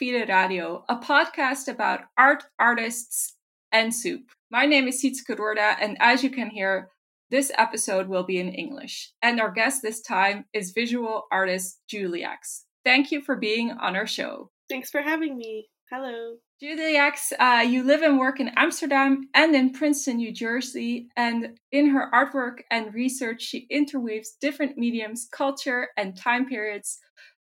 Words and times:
Vide 0.00 0.30
Radio, 0.30 0.82
a 0.88 0.96
podcast 0.96 1.68
about 1.68 2.00
art, 2.16 2.44
artists, 2.58 3.36
and 3.70 3.94
soup. 3.94 4.30
My 4.50 4.64
name 4.64 4.88
is 4.88 5.02
Sietske 5.02 5.36
Roorda, 5.36 5.76
and 5.78 5.98
as 6.00 6.24
you 6.24 6.30
can 6.30 6.48
hear, 6.48 6.88
this 7.30 7.52
episode 7.58 8.08
will 8.08 8.24
be 8.24 8.38
in 8.38 8.48
English. 8.48 9.12
And 9.20 9.38
our 9.40 9.50
guest 9.50 9.82
this 9.82 10.00
time 10.00 10.46
is 10.54 10.70
visual 10.70 11.24
artist 11.30 11.80
Juliacks. 11.88 12.64
Thank 12.82 13.12
you 13.12 13.20
for 13.20 13.36
being 13.36 13.72
on 13.72 13.94
our 13.94 14.06
show. 14.06 14.50
Thanks 14.70 14.90
for 14.90 15.02
having 15.02 15.36
me. 15.36 15.68
Hello. 15.90 16.36
Juliacks, 16.62 17.32
uh, 17.38 17.64
you 17.66 17.82
live 17.82 18.02
and 18.02 18.18
work 18.18 18.38
in 18.38 18.52
Amsterdam 18.56 19.28
and 19.34 19.54
in 19.56 19.72
Princeton, 19.72 20.16
New 20.16 20.32
Jersey. 20.32 21.08
And 21.16 21.58
in 21.72 21.90
her 21.90 22.10
artwork 22.14 22.60
and 22.70 22.94
research, 22.94 23.42
she 23.42 23.66
interweaves 23.70 24.36
different 24.40 24.78
mediums, 24.78 25.28
culture, 25.32 25.88
and 25.96 26.16
time 26.16 26.46
periods. 26.46 26.98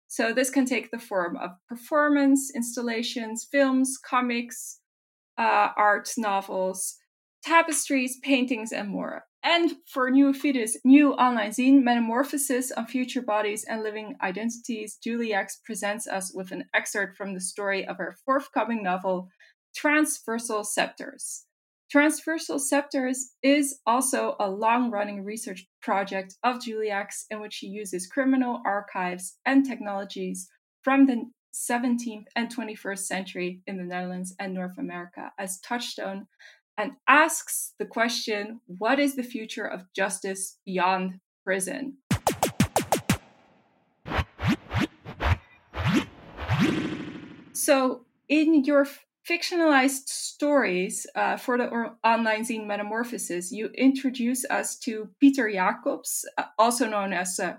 So 0.08 0.32
this 0.32 0.50
can 0.50 0.64
take 0.64 0.90
the 0.90 0.98
form 0.98 1.36
of 1.36 1.50
performance, 1.68 2.50
installations, 2.54 3.46
films, 3.50 3.98
comics, 4.02 4.80
uh, 5.36 5.68
art, 5.76 6.10
novels, 6.16 6.96
tapestries, 7.44 8.18
paintings, 8.22 8.72
and 8.72 8.88
more. 8.88 9.24
And 9.44 9.76
for 9.86 10.10
New 10.10 10.32
Feedes, 10.32 10.72
new 10.84 11.12
online 11.12 11.50
zine, 11.50 11.82
Metamorphosis 11.82 12.72
on 12.72 12.86
Future 12.86 13.22
Bodies 13.22 13.64
and 13.68 13.82
Living 13.82 14.16
Identities, 14.20 14.98
Juliacks 15.02 15.60
presents 15.64 16.08
us 16.08 16.32
with 16.34 16.50
an 16.50 16.64
excerpt 16.74 17.16
from 17.16 17.34
the 17.34 17.40
story 17.40 17.86
of 17.86 17.98
her 17.98 18.16
forthcoming 18.24 18.82
novel, 18.82 19.28
Transversal 19.76 20.64
Scepters. 20.64 21.44
Transversal 21.90 22.58
Scepters 22.58 23.32
is 23.42 23.80
also 23.86 24.36
a 24.38 24.50
long 24.50 24.90
running 24.90 25.24
research 25.24 25.66
project 25.80 26.34
of 26.44 26.60
Juliacks 26.60 27.24
in 27.30 27.40
which 27.40 27.54
she 27.54 27.66
uses 27.66 28.06
criminal 28.06 28.60
archives 28.66 29.38
and 29.46 29.64
technologies 29.64 30.50
from 30.82 31.06
the 31.06 31.30
17th 31.54 32.26
and 32.36 32.54
21st 32.54 32.98
century 32.98 33.62
in 33.66 33.78
the 33.78 33.84
Netherlands 33.84 34.34
and 34.38 34.52
North 34.52 34.76
America 34.76 35.32
as 35.38 35.60
touchstone 35.60 36.26
and 36.76 36.92
asks 37.08 37.72
the 37.78 37.86
question 37.86 38.60
what 38.66 38.98
is 38.98 39.16
the 39.16 39.22
future 39.22 39.66
of 39.66 39.84
justice 39.96 40.58
beyond 40.66 41.20
prison? 41.42 41.96
So, 47.54 48.04
in 48.28 48.62
your 48.64 48.86
fictionalized 49.28 50.08
stories 50.08 51.06
uh, 51.14 51.36
for 51.36 51.58
the 51.58 51.68
online 52.04 52.44
zine 52.44 52.66
Metamorphosis, 52.66 53.52
you 53.52 53.66
introduce 53.76 54.44
us 54.46 54.76
to 54.78 55.08
Peter 55.20 55.50
Jacobs, 55.50 56.24
uh, 56.38 56.44
also 56.58 56.88
known 56.88 57.12
as 57.12 57.38
uh, 57.38 57.54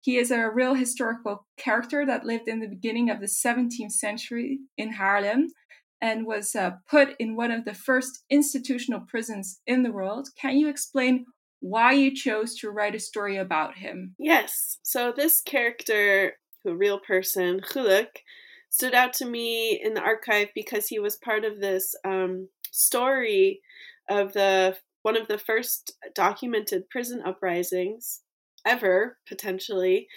He 0.00 0.18
is 0.18 0.30
a 0.30 0.48
real 0.48 0.74
historical 0.74 1.46
character 1.56 2.06
that 2.06 2.24
lived 2.24 2.48
in 2.48 2.60
the 2.60 2.68
beginning 2.68 3.10
of 3.10 3.20
the 3.20 3.26
17th 3.26 3.92
century 3.92 4.60
in 4.78 4.92
Haarlem 4.94 5.46
and 6.00 6.26
was 6.26 6.54
uh, 6.54 6.72
put 6.88 7.16
in 7.18 7.34
one 7.34 7.50
of 7.50 7.64
the 7.64 7.74
first 7.74 8.22
institutional 8.30 9.00
prisons 9.00 9.60
in 9.66 9.82
the 9.82 9.90
world. 9.90 10.28
Can 10.40 10.56
you 10.58 10.68
explain 10.68 11.24
why 11.60 11.92
you 11.92 12.14
chose 12.14 12.54
to 12.56 12.70
write 12.70 12.94
a 12.94 13.00
story 13.00 13.36
about 13.36 13.78
him? 13.78 14.14
Yes. 14.18 14.78
So, 14.82 15.12
this 15.16 15.40
character, 15.40 16.34
who 16.62 16.74
real 16.74 17.00
person, 17.00 17.60
Huluk, 17.72 18.08
stood 18.76 18.92
out 18.92 19.14
to 19.14 19.24
me 19.24 19.80
in 19.82 19.94
the 19.94 20.02
archive 20.02 20.48
because 20.54 20.86
he 20.86 20.98
was 20.98 21.16
part 21.16 21.46
of 21.46 21.60
this 21.60 21.94
um, 22.04 22.46
story 22.70 23.62
of 24.10 24.34
the 24.34 24.76
one 25.00 25.16
of 25.16 25.28
the 25.28 25.38
first 25.38 25.94
documented 26.14 26.90
prison 26.90 27.22
uprisings 27.24 28.20
ever 28.66 29.16
potentially. 29.26 30.08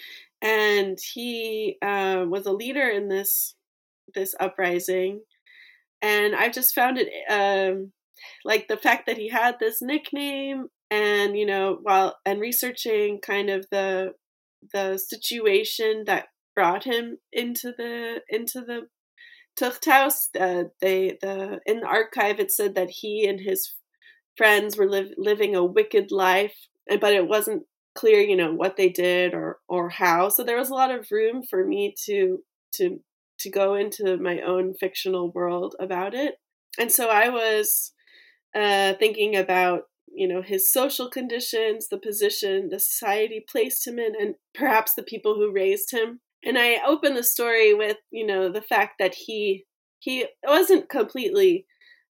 And 0.42 0.98
he 1.14 1.78
uh, 1.80 2.26
was 2.28 2.44
a 2.44 2.52
leader 2.52 2.86
in 2.86 3.08
this 3.08 3.54
this 4.14 4.34
uprising. 4.38 5.22
And 6.02 6.34
i 6.34 6.48
just 6.50 6.74
found 6.74 6.98
it 6.98 7.08
um, 7.30 7.92
like 8.44 8.68
the 8.68 8.76
fact 8.76 9.06
that 9.06 9.16
he 9.16 9.28
had 9.30 9.56
this 9.58 9.80
nickname 9.80 10.66
and 10.90 11.36
you 11.36 11.46
know 11.46 11.78
while 11.82 12.18
and 12.26 12.40
researching 12.40 13.20
kind 13.20 13.48
of 13.48 13.66
the 13.70 14.12
the 14.74 14.98
situation 14.98 16.04
that 16.06 16.26
brought 16.60 16.84
him 16.84 17.16
into 17.32 17.72
the 17.78 18.20
into 18.28 18.60
the 18.60 18.82
Tuchthaus. 19.58 20.28
Uh, 20.38 20.64
they 20.82 21.16
the 21.22 21.58
in 21.64 21.80
the 21.80 21.86
archive 21.86 22.38
it 22.38 22.52
said 22.52 22.74
that 22.74 22.90
he 22.90 23.26
and 23.26 23.40
his 23.40 23.76
friends 24.36 24.76
were 24.76 24.90
living 25.16 25.56
a 25.56 25.64
wicked 25.64 26.10
life, 26.10 26.54
but 27.00 27.14
it 27.14 27.26
wasn't 27.26 27.62
clear, 27.94 28.20
you 28.20 28.36
know, 28.36 28.52
what 28.52 28.76
they 28.76 28.90
did 28.90 29.32
or 29.32 29.60
or 29.70 29.88
how. 29.88 30.28
So 30.28 30.44
there 30.44 30.58
was 30.58 30.68
a 30.68 30.74
lot 30.74 30.90
of 30.90 31.06
room 31.10 31.42
for 31.48 31.66
me 31.66 31.94
to 32.04 32.40
to 32.74 33.00
to 33.38 33.50
go 33.50 33.74
into 33.74 34.18
my 34.18 34.40
own 34.40 34.74
fictional 34.78 35.32
world 35.32 35.74
about 35.80 36.12
it. 36.12 36.34
And 36.78 36.92
so 36.92 37.08
I 37.08 37.30
was 37.30 37.92
uh, 38.54 38.92
thinking 38.98 39.34
about 39.34 39.84
you 40.12 40.28
know 40.28 40.42
his 40.42 40.70
social 40.70 41.08
conditions 41.08 41.88
the 41.88 41.96
position 41.96 42.68
the 42.68 42.80
society 42.80 43.44
placed 43.48 43.86
him 43.86 43.96
in 43.96 44.12
and 44.20 44.34
perhaps 44.54 44.92
the 44.94 45.04
people 45.04 45.36
who 45.36 45.52
raised 45.52 45.92
him 45.92 46.20
and 46.44 46.58
I 46.58 46.78
open 46.86 47.14
the 47.14 47.22
story 47.22 47.74
with, 47.74 47.98
you 48.10 48.26
know, 48.26 48.50
the 48.50 48.62
fact 48.62 48.94
that 48.98 49.14
he 49.14 49.64
he 49.98 50.26
wasn't 50.44 50.88
completely 50.88 51.66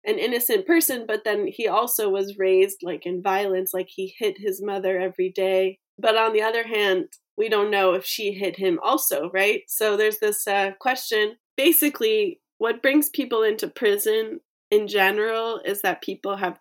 an 0.06 0.20
innocent 0.20 0.66
person, 0.66 1.06
but 1.08 1.24
then 1.26 1.48
he 1.48 1.68
also 1.68 2.10
was 2.10 2.38
raised 2.38 2.78
like 2.84 3.06
in 3.06 3.22
violence, 3.22 3.74
like 3.74 3.90
he 3.90 4.14
hit 4.18 4.36
his 4.38 4.62
mother 4.62 5.00
every 5.00 5.32
day. 5.32 5.80
But 5.98 6.16
on 6.16 6.34
the 6.34 6.42
other 6.42 6.64
hand, 6.64 7.08
we 7.36 7.50
don't 7.50 7.72
know 7.72 7.94
if 7.94 8.06
she 8.06 8.32
hit 8.32 8.58
him 8.58 8.80
also, 8.84 9.30
right? 9.34 9.62
So 9.68 9.98
there's 9.98 10.20
this 10.20 10.48
uh, 10.48 10.72
question. 10.80 11.36
Basically, 11.58 12.40
what 12.58 12.82
brings 12.82 13.10
people 13.10 13.44
into 13.44 13.68
prison 13.68 14.40
in 14.72 14.88
general 14.88 15.60
is 15.66 15.82
that 15.82 16.02
people 16.02 16.38
have 16.38 16.60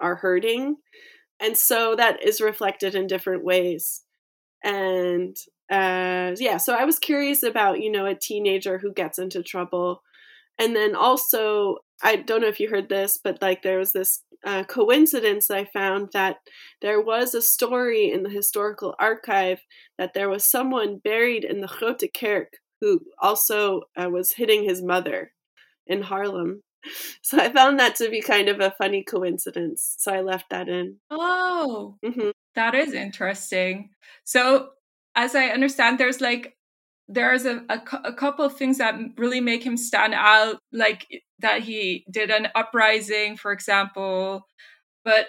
are 0.00 0.16
hurting, 0.16 0.76
and 1.40 1.56
so 1.56 1.96
that 1.96 2.22
is 2.22 2.40
reflected 2.40 2.94
in 2.94 3.06
different 3.06 3.44
ways. 3.44 4.04
And 4.62 5.36
uh, 5.70 6.34
yeah, 6.38 6.56
so 6.56 6.74
I 6.74 6.84
was 6.84 6.98
curious 6.98 7.42
about, 7.42 7.80
you 7.80 7.90
know, 7.90 8.06
a 8.06 8.14
teenager 8.14 8.78
who 8.78 8.92
gets 8.92 9.18
into 9.18 9.42
trouble. 9.42 10.02
And 10.58 10.74
then 10.74 10.94
also, 10.94 11.76
I 12.02 12.16
don't 12.16 12.40
know 12.40 12.48
if 12.48 12.58
you 12.60 12.68
heard 12.68 12.88
this, 12.88 13.18
but 13.22 13.40
like 13.42 13.62
there 13.62 13.78
was 13.78 13.92
this 13.92 14.22
uh, 14.44 14.64
coincidence 14.64 15.50
I 15.50 15.64
found 15.64 16.10
that 16.12 16.36
there 16.80 17.00
was 17.00 17.34
a 17.34 17.42
story 17.42 18.10
in 18.10 18.22
the 18.22 18.30
historical 18.30 18.94
archive 18.98 19.60
that 19.98 20.14
there 20.14 20.28
was 20.28 20.44
someone 20.44 21.00
buried 21.02 21.44
in 21.44 21.60
the 21.60 21.66
Grote 21.66 22.02
Kerk 22.18 22.54
who 22.80 23.00
also 23.20 23.82
uh, 24.00 24.08
was 24.08 24.32
hitting 24.32 24.64
his 24.64 24.82
mother 24.82 25.32
in 25.86 26.02
Haarlem. 26.02 26.62
So 27.22 27.38
I 27.38 27.52
found 27.52 27.80
that 27.80 27.96
to 27.96 28.08
be 28.08 28.22
kind 28.22 28.48
of 28.48 28.60
a 28.60 28.72
funny 28.78 29.02
coincidence. 29.02 29.96
So 29.98 30.14
I 30.14 30.20
left 30.20 30.46
that 30.50 30.68
in. 30.68 30.96
Oh, 31.10 31.96
mm-hmm. 32.02 32.30
that 32.54 32.74
is 32.74 32.94
interesting. 32.94 33.90
So 34.24 34.70
as 35.18 35.34
I 35.34 35.48
understand, 35.48 35.98
there's 35.98 36.20
like 36.20 36.56
there's 37.08 37.44
a, 37.44 37.64
a, 37.68 37.80
a, 38.04 38.12
couple 38.12 38.44
of 38.44 38.56
things 38.56 38.78
that 38.78 38.94
really 39.16 39.40
make 39.40 39.64
him 39.64 39.76
stand 39.76 40.14
out, 40.14 40.58
like 40.72 41.06
that 41.40 41.62
he 41.62 42.04
did 42.10 42.30
an 42.30 42.48
uprising, 42.54 43.36
for 43.36 43.50
example, 43.50 44.46
but 45.04 45.26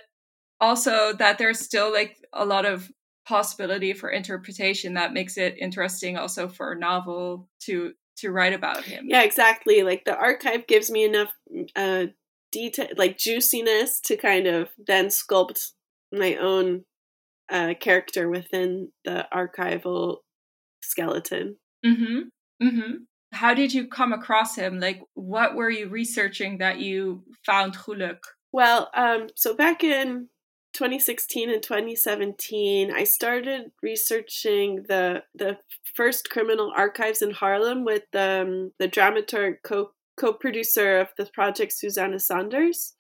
also 0.60 1.14
that 1.14 1.38
there's 1.38 1.60
still 1.60 1.92
like 1.92 2.18
a 2.34 2.46
lot 2.46 2.66
of 2.66 2.92
possibility 3.26 3.94
for 3.94 4.10
interpretation 4.10 4.94
that 4.94 5.14
makes 5.14 5.38
it 5.38 5.58
interesting 5.58 6.18
also 6.18 6.48
for 6.48 6.74
a 6.74 6.80
novel 6.80 7.50
to 7.62 7.94
to 8.18 8.32
write 8.32 8.54
about 8.54 8.84
him. 8.84 9.06
Yeah, 9.08 9.24
exactly. 9.24 9.82
Like 9.82 10.04
the 10.06 10.16
archive 10.16 10.68
gives 10.68 10.92
me 10.92 11.04
enough 11.04 11.32
uh 11.76 12.06
detail 12.52 12.88
like 12.98 13.18
juiciness 13.18 14.00
to 14.02 14.18
kind 14.18 14.46
of 14.46 14.70
then 14.86 15.08
sculpt 15.08 15.72
my 16.12 16.36
own 16.36 16.84
uh, 17.52 17.74
character 17.80 18.30
within 18.30 18.92
the 19.06 19.28
archival 19.34 20.18
skeleton. 20.82 21.58
Mm-hmm. 21.86 22.66
Mm-hmm. 22.66 22.92
How 23.32 23.54
did 23.54 23.74
you 23.74 23.88
come 23.88 24.12
across 24.12 24.56
him? 24.56 24.80
Like, 24.80 25.02
what 25.14 25.56
were 25.56 25.70
you 25.70 25.88
researching 25.88 26.58
that 26.58 26.80
you 26.80 27.24
found 27.46 27.78
Huluk? 27.78 28.20
Well, 28.52 28.90
um, 28.96 29.28
so 29.36 29.54
back 29.54 29.84
in 29.84 30.30
2016 30.74 31.50
and 31.50 31.62
2017, 31.62 32.92
I 32.92 33.04
started 33.04 33.72
researching 33.84 34.86
the 34.88 35.24
the 35.36 35.58
first 35.96 36.30
criminal 36.30 36.72
archives 36.76 37.22
in 37.22 37.32
Haarlem 37.32 37.86
with 37.86 38.04
um, 38.16 38.72
the 38.80 38.88
dramaturg 38.88 39.58
co 39.64 39.92
co 40.18 40.34
producer 40.34 41.00
of 41.00 41.10
the 41.18 41.28
project, 41.28 41.74
Susanna 41.74 42.20
Sanders 42.20 42.96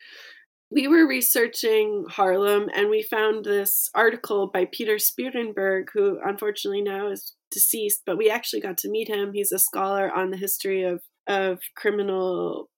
we 0.71 0.87
were 0.87 1.07
researching 1.07 2.05
Haarlem 2.09 2.67
and 2.73 2.89
we 2.89 3.01
found 3.01 3.45
this 3.45 3.89
article 3.95 4.47
by 4.53 4.67
Peter 4.71 4.95
Spierenburg, 4.95 5.85
who 5.93 6.19
unfortunately 6.23 6.81
now 6.81 7.09
is 7.09 7.33
deceased, 7.51 8.01
but 8.05 8.17
we 8.17 8.29
actually 8.29 8.61
got 8.61 8.77
to 8.79 8.89
meet 8.89 9.07
him. 9.07 9.31
He's 9.33 9.51
a 9.51 9.59
scholar 9.59 10.11
on 10.11 10.29
the 10.29 10.37
history 10.37 10.83
of, 10.83 11.01
of 11.27 11.59
criminal 11.75 12.69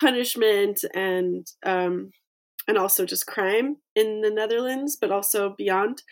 punishment 0.00 0.84
and 0.94 1.46
um, 1.64 2.10
and 2.68 2.78
also 2.78 3.04
just 3.04 3.26
crime 3.26 3.76
in 3.96 4.20
the 4.20 4.30
Netherlands, 4.30 4.96
but 5.00 5.10
also 5.10 5.54
beyond. 5.58 6.02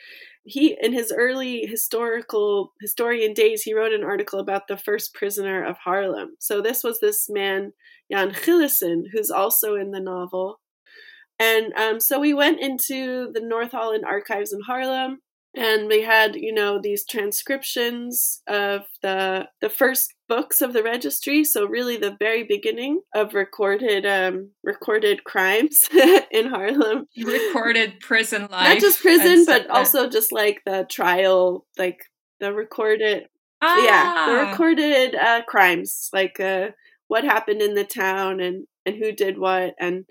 He, 0.44 0.76
in 0.80 0.92
his 0.92 1.12
early 1.16 1.66
historical 1.66 2.72
historian 2.80 3.34
days, 3.34 3.62
he 3.62 3.74
wrote 3.74 3.92
an 3.92 4.02
article 4.02 4.40
about 4.40 4.66
the 4.66 4.76
first 4.76 5.14
prisoner 5.14 5.64
of 5.64 5.76
Haarlem. 5.86 6.30
So 6.40 6.60
this 6.60 6.82
was 6.82 6.98
this 6.98 7.26
man 7.28 7.72
Jan 8.10 8.34
Gillissen, 8.44 9.04
who's 9.12 9.30
also 9.30 9.76
in 9.76 9.92
the 9.92 10.00
novel. 10.00 10.60
And 11.40 11.72
um, 11.74 12.00
so 12.00 12.20
we 12.20 12.34
went 12.34 12.60
into 12.60 13.32
the 13.32 13.40
North 13.40 13.72
Holland 13.72 14.04
archives 14.06 14.52
in 14.52 14.60
Haarlem, 14.68 15.16
and 15.54 15.88
we 15.88 16.02
had 16.02 16.36
you 16.36 16.52
know 16.52 16.78
these 16.80 17.04
transcriptions 17.04 18.42
of 18.46 18.82
the 19.02 19.48
the 19.60 19.68
first 19.68 20.14
books 20.28 20.60
of 20.60 20.72
the 20.72 20.82
registry 20.82 21.42
so 21.42 21.64
really 21.64 21.96
the 21.96 22.16
very 22.18 22.44
beginning 22.44 23.00
of 23.14 23.34
recorded 23.34 24.06
um 24.06 24.50
recorded 24.62 25.24
crimes 25.24 25.80
in 26.30 26.50
Haarlem, 26.50 27.06
recorded 27.20 27.98
prison 28.00 28.42
life 28.42 28.74
not 28.74 28.78
just 28.78 29.00
prison 29.00 29.44
but 29.44 29.68
also 29.70 30.08
just 30.08 30.32
like 30.32 30.60
the 30.64 30.86
trial 30.88 31.66
like 31.76 31.98
the 32.38 32.52
recorded 32.52 33.24
ah. 33.60 33.84
yeah 33.84 34.32
the 34.32 34.38
ah. 34.38 34.50
recorded 34.50 35.14
uh 35.16 35.42
crimes 35.48 36.08
like 36.12 36.38
uh 36.38 36.68
what 37.08 37.24
happened 37.24 37.60
in 37.60 37.74
the 37.74 37.84
town 37.84 38.40
and 38.40 38.66
and 38.86 38.96
who 38.96 39.10
did 39.10 39.36
what 39.36 39.74
and 39.80 40.04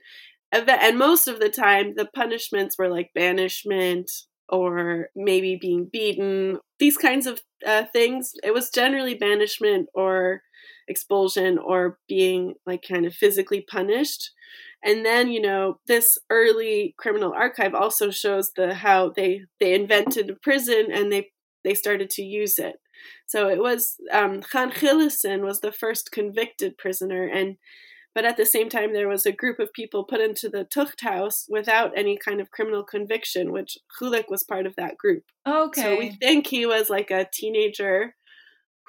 and 0.51 0.97
most 0.97 1.27
of 1.27 1.39
the 1.39 1.49
time 1.49 1.93
the 1.95 2.05
punishments 2.05 2.77
were 2.77 2.89
like 2.89 3.11
banishment 3.13 4.09
or 4.47 5.09
maybe 5.15 5.57
being 5.59 5.87
beaten, 5.91 6.59
these 6.79 6.97
kinds 6.97 7.27
of 7.27 7.41
uh, 7.65 7.83
things. 7.93 8.33
It 8.43 8.53
was 8.53 8.71
generally 8.71 9.13
banishment 9.13 9.89
or 9.93 10.41
expulsion 10.87 11.59
or 11.59 11.99
being 12.07 12.55
like 12.65 12.83
kind 12.87 13.05
of 13.05 13.13
physically 13.13 13.61
punished. 13.61 14.31
And 14.83 15.05
then, 15.05 15.29
you 15.29 15.41
know, 15.41 15.79
this 15.87 16.17
early 16.29 16.95
criminal 16.97 17.33
archive 17.33 17.75
also 17.75 18.11
shows 18.11 18.51
the 18.55 18.73
how 18.73 19.09
they 19.15 19.41
they 19.59 19.73
invented 19.73 20.29
a 20.29 20.35
prison 20.35 20.87
and 20.91 21.11
they 21.11 21.29
they 21.63 21.73
started 21.73 22.09
to 22.11 22.23
use 22.23 22.57
it. 22.57 22.77
So 23.27 23.49
it 23.49 23.59
was 23.59 23.95
um, 24.11 24.41
Jan 24.51 24.71
Gillissen 24.77 25.43
was 25.43 25.59
the 25.59 25.71
first 25.71 26.11
convicted 26.11 26.77
prisoner, 26.77 27.27
and 27.27 27.57
but 28.19 28.25
at 28.25 28.35
the 28.35 28.45
same 28.45 28.67
time, 28.67 28.91
there 28.91 29.07
was 29.07 29.25
a 29.25 29.31
group 29.31 29.59
of 29.59 29.71
people 29.71 30.03
put 30.03 30.19
into 30.19 30.49
the 30.49 30.65
Tuchthaus 30.65 31.45
without 31.47 31.97
any 31.97 32.17
kind 32.17 32.41
of 32.41 32.51
criminal 32.51 32.83
conviction, 32.83 33.53
which 33.53 33.77
Gulick 33.97 34.25
was 34.27 34.43
part 34.43 34.65
of 34.65 34.75
that 34.75 34.97
group. 34.97 35.23
Okay. 35.47 35.81
So 35.81 35.97
we 35.97 36.09
think 36.09 36.47
he 36.47 36.65
was 36.65 36.89
like 36.89 37.11
a 37.11 37.29
teenager 37.31 38.17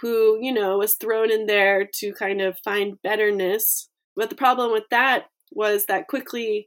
who, 0.01 0.37
you 0.43 0.53
know, 0.53 0.79
was 0.79 0.95
thrown 0.95 1.31
in 1.31 1.47
there 1.47 1.89
to 1.99 2.13
kind 2.13 2.41
of 2.41 2.59
find 2.65 3.01
betterness. 3.05 3.89
But 4.17 4.31
the 4.31 4.35
problem 4.35 4.73
with 4.73 4.89
that 4.91 5.27
was 5.53 5.87
that 5.87 6.09
quickly 6.09 6.67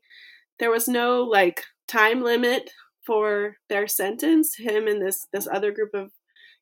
there 0.58 0.72
was 0.72 0.88
no 0.88 1.22
like 1.24 1.66
time 1.90 2.24
limit 2.24 2.72
for 3.06 3.58
their 3.68 3.88
sentence, 3.88 4.56
him 4.56 4.88
and 4.88 5.02
this 5.02 5.28
this 5.34 5.50
other 5.52 5.74
group 5.74 5.94
of 5.94 6.12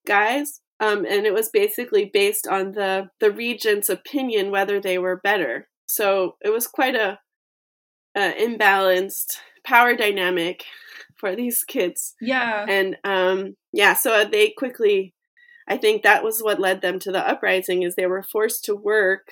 guys. 0.07 0.61
Um, 0.79 1.05
and 1.07 1.27
it 1.27 1.33
was 1.35 1.49
basically 1.49 2.09
based 2.11 2.47
on 2.47 2.71
the 2.71 3.11
the 3.19 3.29
regent's 3.29 3.87
opinion 3.87 4.49
whether 4.49 4.81
they 4.81 4.97
were 4.97 5.21
better. 5.23 5.67
So 5.93 6.37
it 6.41 6.49
was 6.49 6.67
quite 6.67 6.95
a, 6.95 7.19
a 8.15 8.33
imbalanced 8.33 9.37
power 9.63 9.95
dynamic 9.95 10.63
for 11.17 11.35
these 11.35 11.63
kids. 11.63 12.15
Yeah. 12.21 12.65
And 12.67 12.97
um, 13.03 13.55
yeah, 13.73 13.93
so 13.93 14.25
they 14.25 14.53
quickly, 14.57 15.13
I 15.67 15.77
think 15.77 16.03
that 16.03 16.23
was 16.23 16.41
what 16.41 16.59
led 16.59 16.81
them 16.81 16.99
to 16.99 17.11
the 17.11 17.27
uprising 17.27 17.83
is 17.83 17.95
they 17.95 18.07
were 18.07 18.23
forced 18.23 18.63
to 18.65 18.75
work 18.75 19.31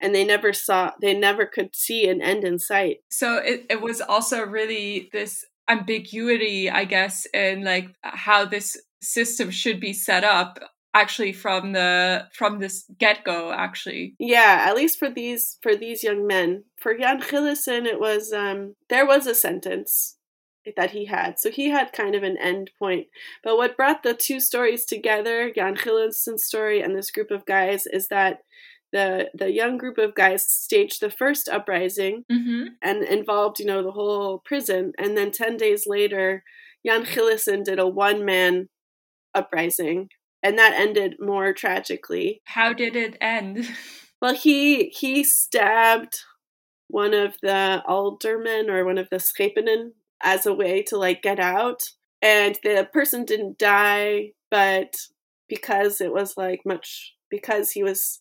and 0.00 0.14
they 0.14 0.24
never 0.24 0.52
saw 0.52 0.92
they 1.00 1.14
never 1.14 1.46
could 1.46 1.74
see 1.74 2.08
an 2.08 2.22
end 2.22 2.44
in 2.44 2.58
sight 2.58 2.98
so 3.10 3.36
it, 3.38 3.66
it 3.68 3.80
was 3.80 4.00
also 4.00 4.44
really 4.44 5.08
this 5.12 5.44
ambiguity 5.68 6.70
i 6.70 6.84
guess 6.84 7.26
in 7.34 7.64
like 7.64 7.88
how 8.02 8.44
this 8.44 8.76
system 9.02 9.50
should 9.50 9.80
be 9.80 9.92
set 9.92 10.24
up 10.24 10.58
actually 10.98 11.32
from 11.32 11.72
the 11.72 12.26
from 12.32 12.58
this 12.58 12.84
get 12.98 13.24
go 13.24 13.52
actually. 13.52 14.14
Yeah 14.18 14.64
at 14.68 14.76
least 14.76 14.98
for 14.98 15.10
these 15.10 15.58
for 15.62 15.76
these 15.76 16.02
young 16.02 16.26
men. 16.26 16.64
For 16.76 16.96
jan 16.96 17.20
gillissen 17.20 17.86
it 17.86 18.00
was 18.00 18.32
um 18.32 18.74
there 18.88 19.06
was 19.06 19.26
a 19.26 19.34
sentence 19.34 20.16
that 20.76 20.90
he 20.90 21.06
had. 21.06 21.38
So 21.38 21.50
he 21.50 21.70
had 21.70 21.92
kind 21.92 22.14
of 22.14 22.22
an 22.22 22.36
end 22.36 22.70
point. 22.78 23.06
But 23.42 23.56
what 23.56 23.76
brought 23.76 24.02
the 24.02 24.14
two 24.14 24.40
stories 24.40 24.84
together 24.84 25.52
jan 25.54 25.74
gillissen's 25.74 26.44
story 26.44 26.80
and 26.82 26.96
this 26.96 27.10
group 27.10 27.30
of 27.30 27.46
guys 27.46 27.86
is 27.86 28.08
that 28.08 28.38
the 28.92 29.28
the 29.34 29.52
young 29.52 29.76
group 29.78 29.98
of 29.98 30.14
guys 30.14 30.46
staged 30.46 31.00
the 31.00 31.10
first 31.10 31.48
uprising 31.48 32.24
mm-hmm. 32.32 32.68
and 32.82 33.04
involved 33.04 33.60
you 33.60 33.66
know 33.66 33.82
the 33.82 33.92
whole 33.92 34.42
prison. 34.44 34.92
And 34.98 35.16
then 35.16 35.30
10 35.30 35.56
days 35.56 35.84
later 35.86 36.42
jan 36.84 37.04
gillissen 37.04 37.62
did 37.62 37.78
a 37.78 37.86
one 37.86 38.24
man 38.24 38.68
uprising 39.34 40.08
and 40.42 40.58
that 40.58 40.74
ended 40.74 41.16
more 41.20 41.52
tragically. 41.52 42.42
How 42.44 42.72
did 42.72 42.96
it 42.96 43.16
end? 43.20 43.68
Well, 44.20 44.34
he 44.34 44.88
he 44.88 45.22
stabbed 45.22 46.18
one 46.88 47.14
of 47.14 47.36
the 47.40 47.84
aldermen 47.86 48.68
or 48.68 48.84
one 48.84 48.98
of 48.98 49.08
the 49.10 49.18
schepenen 49.18 49.90
as 50.20 50.44
a 50.44 50.52
way 50.52 50.82
to 50.88 50.96
like 50.96 51.22
get 51.22 51.38
out, 51.38 51.82
and 52.20 52.58
the 52.64 52.88
person 52.92 53.24
didn't 53.24 53.58
die, 53.58 54.32
but 54.50 54.92
because 55.48 56.00
it 56.00 56.12
was 56.12 56.36
like 56.36 56.62
much 56.66 57.14
because 57.30 57.70
he 57.70 57.84
was 57.84 58.20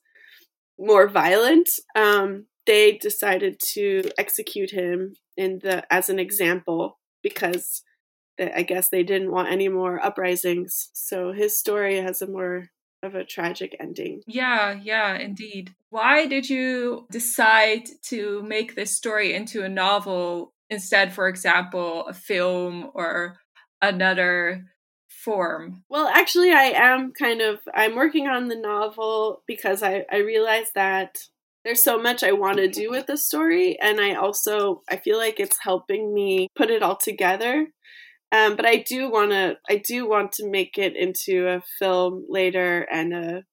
more 0.80 1.08
violent, 1.08 1.70
um, 1.96 2.46
they 2.68 2.98
decided 2.98 3.60
to 3.74 4.04
execute 4.18 4.72
him 4.72 5.14
in 5.36 5.60
the 5.64 5.92
as 5.92 6.10
an 6.10 6.20
example 6.20 7.00
because 7.24 7.82
I 8.40 8.64
guess 8.64 8.90
they 8.90 9.04
didn't 9.04 9.32
want 9.32 9.52
any 9.52 9.70
more 9.70 10.04
uprisings. 10.04 10.90
So 10.94 11.32
his 11.32 11.60
story 11.60 11.98
has 11.98 12.22
a 12.22 12.28
more 12.28 12.70
of 13.04 13.16
a 13.16 13.24
tragic 13.24 13.76
ending. 13.80 14.22
Yeah, 14.26 14.80
yeah, 14.82 15.16
indeed. 15.16 15.74
Why 15.90 16.26
did 16.26 16.50
you 16.50 17.08
decide 17.12 17.88
to 18.06 18.44
make 18.44 18.76
this 18.76 18.96
story 18.96 19.34
into 19.34 19.64
a 19.64 19.70
novel 19.70 20.54
instead, 20.70 21.14
for 21.14 21.28
example, 21.28 22.08
a 22.08 22.14
film 22.14 22.90
or 22.94 23.38
another 23.82 24.66
form? 25.10 25.84
Well, 25.90 26.08
actually, 26.08 26.52
I 26.52 26.74
am 26.76 27.14
kind 27.14 27.42
of 27.42 27.60
I'm 27.74 27.96
working 27.96 28.28
on 28.28 28.48
the 28.48 28.56
novel 28.56 29.44
because 29.48 29.84
I 29.84 30.06
I 30.12 30.18
realized 30.18 30.72
that 30.76 31.18
there's 31.64 31.84
so 31.84 32.02
much 32.02 32.24
I 32.24 32.32
want 32.32 32.58
to 32.58 32.70
do 32.70 32.90
with 32.90 33.08
the 33.08 33.18
story 33.18 33.78
and 33.82 34.00
I 34.00 34.14
also 34.14 34.84
I 34.90 34.96
feel 34.96 35.18
like 35.18 35.40
it's 35.40 35.58
helping 35.62 36.14
me 36.14 36.48
put 36.56 36.70
it 36.70 36.82
all 36.82 36.96
together 36.96 37.68
um, 38.32 38.56
but 38.56 38.66
I 38.66 38.78
do 38.78 39.10
want 39.10 39.32
to 39.32 39.58
I 39.70 39.78
do 39.78 40.08
want 40.08 40.34
to 40.34 40.50
make 40.50 40.78
it 40.78 40.96
into 40.96 41.48
a 41.48 41.62
film 41.80 42.26
later 42.30 42.82
and 42.92 43.14
a 43.14 43.44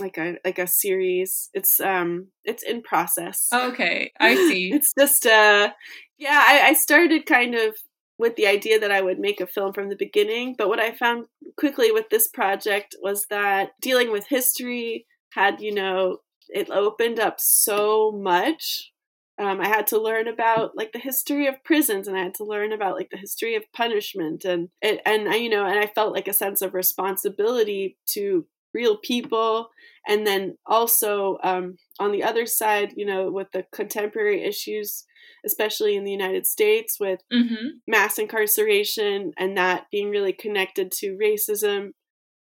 like 0.00 0.18
a 0.18 0.36
like 0.44 0.58
a 0.58 0.66
series. 0.66 1.50
It's 1.54 1.80
um 1.80 2.28
it's 2.44 2.62
in 2.62 2.82
process. 2.82 3.48
Okay, 3.52 4.12
I 4.20 4.34
see. 4.34 4.70
it's 4.72 4.92
just 4.98 5.26
uh 5.26 5.70
yeah, 6.18 6.44
I, 6.46 6.68
I 6.68 6.72
started 6.74 7.26
kind 7.26 7.54
of 7.54 7.76
with 8.18 8.36
the 8.36 8.48
idea 8.48 8.80
that 8.80 8.90
I 8.90 9.00
would 9.00 9.18
make 9.18 9.40
a 9.40 9.46
film 9.46 9.72
from 9.72 9.88
the 9.88 9.96
beginning, 9.96 10.56
but 10.58 10.68
what 10.68 10.80
I 10.80 10.92
found 10.92 11.26
quickly 11.56 11.92
with 11.92 12.10
this 12.10 12.26
project 12.26 12.96
was 13.00 13.26
that 13.30 13.70
dealing 13.80 14.10
with 14.10 14.26
history 14.26 15.06
had, 15.30 15.60
you 15.60 15.72
know, 15.72 16.18
it 16.48 16.68
opened 16.70 17.20
up 17.20 17.36
so 17.38 18.10
much 18.10 18.90
um, 19.38 19.60
I 19.60 19.68
had 19.68 19.86
to 19.88 20.00
learn 20.00 20.26
about 20.26 20.76
like 20.76 20.92
the 20.92 20.98
history 20.98 21.46
of 21.46 21.62
prisons, 21.64 22.08
and 22.08 22.16
I 22.16 22.22
had 22.22 22.34
to 22.34 22.44
learn 22.44 22.72
about 22.72 22.96
like 22.96 23.10
the 23.10 23.16
history 23.16 23.54
of 23.54 23.70
punishment, 23.72 24.44
and 24.44 24.68
and, 24.82 25.00
and 25.06 25.28
I, 25.28 25.36
you 25.36 25.48
know, 25.48 25.64
and 25.64 25.78
I 25.78 25.86
felt 25.86 26.12
like 26.12 26.28
a 26.28 26.32
sense 26.32 26.60
of 26.60 26.74
responsibility 26.74 27.96
to 28.14 28.46
real 28.74 28.96
people, 28.96 29.70
and 30.06 30.26
then 30.26 30.56
also 30.66 31.38
um, 31.44 31.78
on 31.98 32.12
the 32.12 32.24
other 32.24 32.46
side, 32.46 32.94
you 32.96 33.06
know, 33.06 33.30
with 33.30 33.48
the 33.52 33.64
contemporary 33.72 34.44
issues, 34.44 35.04
especially 35.46 35.96
in 35.96 36.04
the 36.04 36.12
United 36.12 36.46
States, 36.46 36.98
with 36.98 37.20
mm-hmm. 37.32 37.78
mass 37.86 38.18
incarceration, 38.18 39.32
and 39.38 39.56
that 39.56 39.86
being 39.92 40.10
really 40.10 40.32
connected 40.32 40.90
to 40.92 41.16
racism 41.16 41.90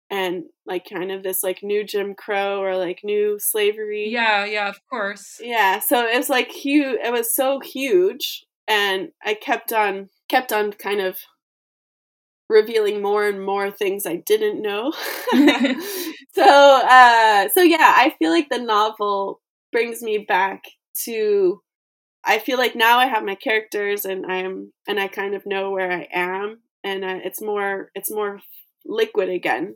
and 0.09 0.43
like 0.65 0.85
kind 0.89 1.12
of 1.12 1.24
this 1.24 1.43
like 1.43 1.63
new 1.63 1.83
Jim 1.83 2.13
Crow 2.15 2.62
or 2.62 2.77
like 2.77 3.01
new 3.03 3.38
slavery. 3.39 4.09
Yeah, 4.09 4.45
yeah, 4.45 4.69
of 4.69 4.79
course. 4.89 5.39
Yeah, 5.41 5.79
so 5.79 6.05
it 6.05 6.17
was 6.17 6.29
like 6.29 6.51
huge. 6.51 7.00
It 7.03 7.12
was 7.12 7.35
so 7.35 7.59
huge, 7.59 8.45
and 8.67 9.09
I 9.24 9.33
kept 9.33 9.74
on 9.74 10.09
kept 10.29 10.51
on 10.51 10.71
kind 10.74 11.01
of 11.01 11.17
revealing 12.50 13.01
more 13.01 13.27
and 13.27 13.43
more 13.43 13.71
things 13.71 14.05
I 14.05 14.17
didn't 14.17 14.62
know. 14.62 14.91
so, 16.33 16.81
uh, 16.88 17.50
so 17.53 17.62
yeah, 17.62 17.93
I 17.97 18.13
feel 18.19 18.31
like 18.31 18.50
the 18.50 18.59
novel 18.59 19.41
brings 19.71 20.01
me 20.01 20.19
back 20.19 20.63
to. 21.05 21.62
I 22.27 22.39
feel 22.39 22.57
like 22.57 22.75
now 22.75 22.97
I 22.97 23.05
have 23.05 23.24
my 23.24 23.35
characters 23.35 24.03
and 24.03 24.25
I'm 24.25 24.74
and 24.88 25.00
I 25.00 25.07
kind 25.07 25.35
of 25.35 25.45
know 25.45 25.69
where 25.69 25.91
I 25.91 26.07
am, 26.12 26.62
and 26.83 27.03
uh, 27.03 27.19
it's 27.24 27.41
more 27.41 27.91
it's 27.93 28.12
more 28.12 28.39
liquid 28.86 29.30
again. 29.30 29.75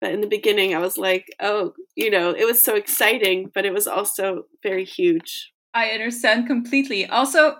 But 0.00 0.12
in 0.12 0.20
the 0.20 0.28
beginning, 0.28 0.74
I 0.74 0.78
was 0.78 0.96
like, 0.96 1.26
oh, 1.40 1.72
you 1.96 2.10
know, 2.10 2.30
it 2.30 2.44
was 2.44 2.62
so 2.62 2.76
exciting, 2.76 3.50
but 3.52 3.66
it 3.66 3.72
was 3.72 3.88
also 3.88 4.44
very 4.62 4.84
huge. 4.84 5.52
I 5.74 5.90
understand 5.90 6.46
completely. 6.46 7.06
Also, 7.06 7.56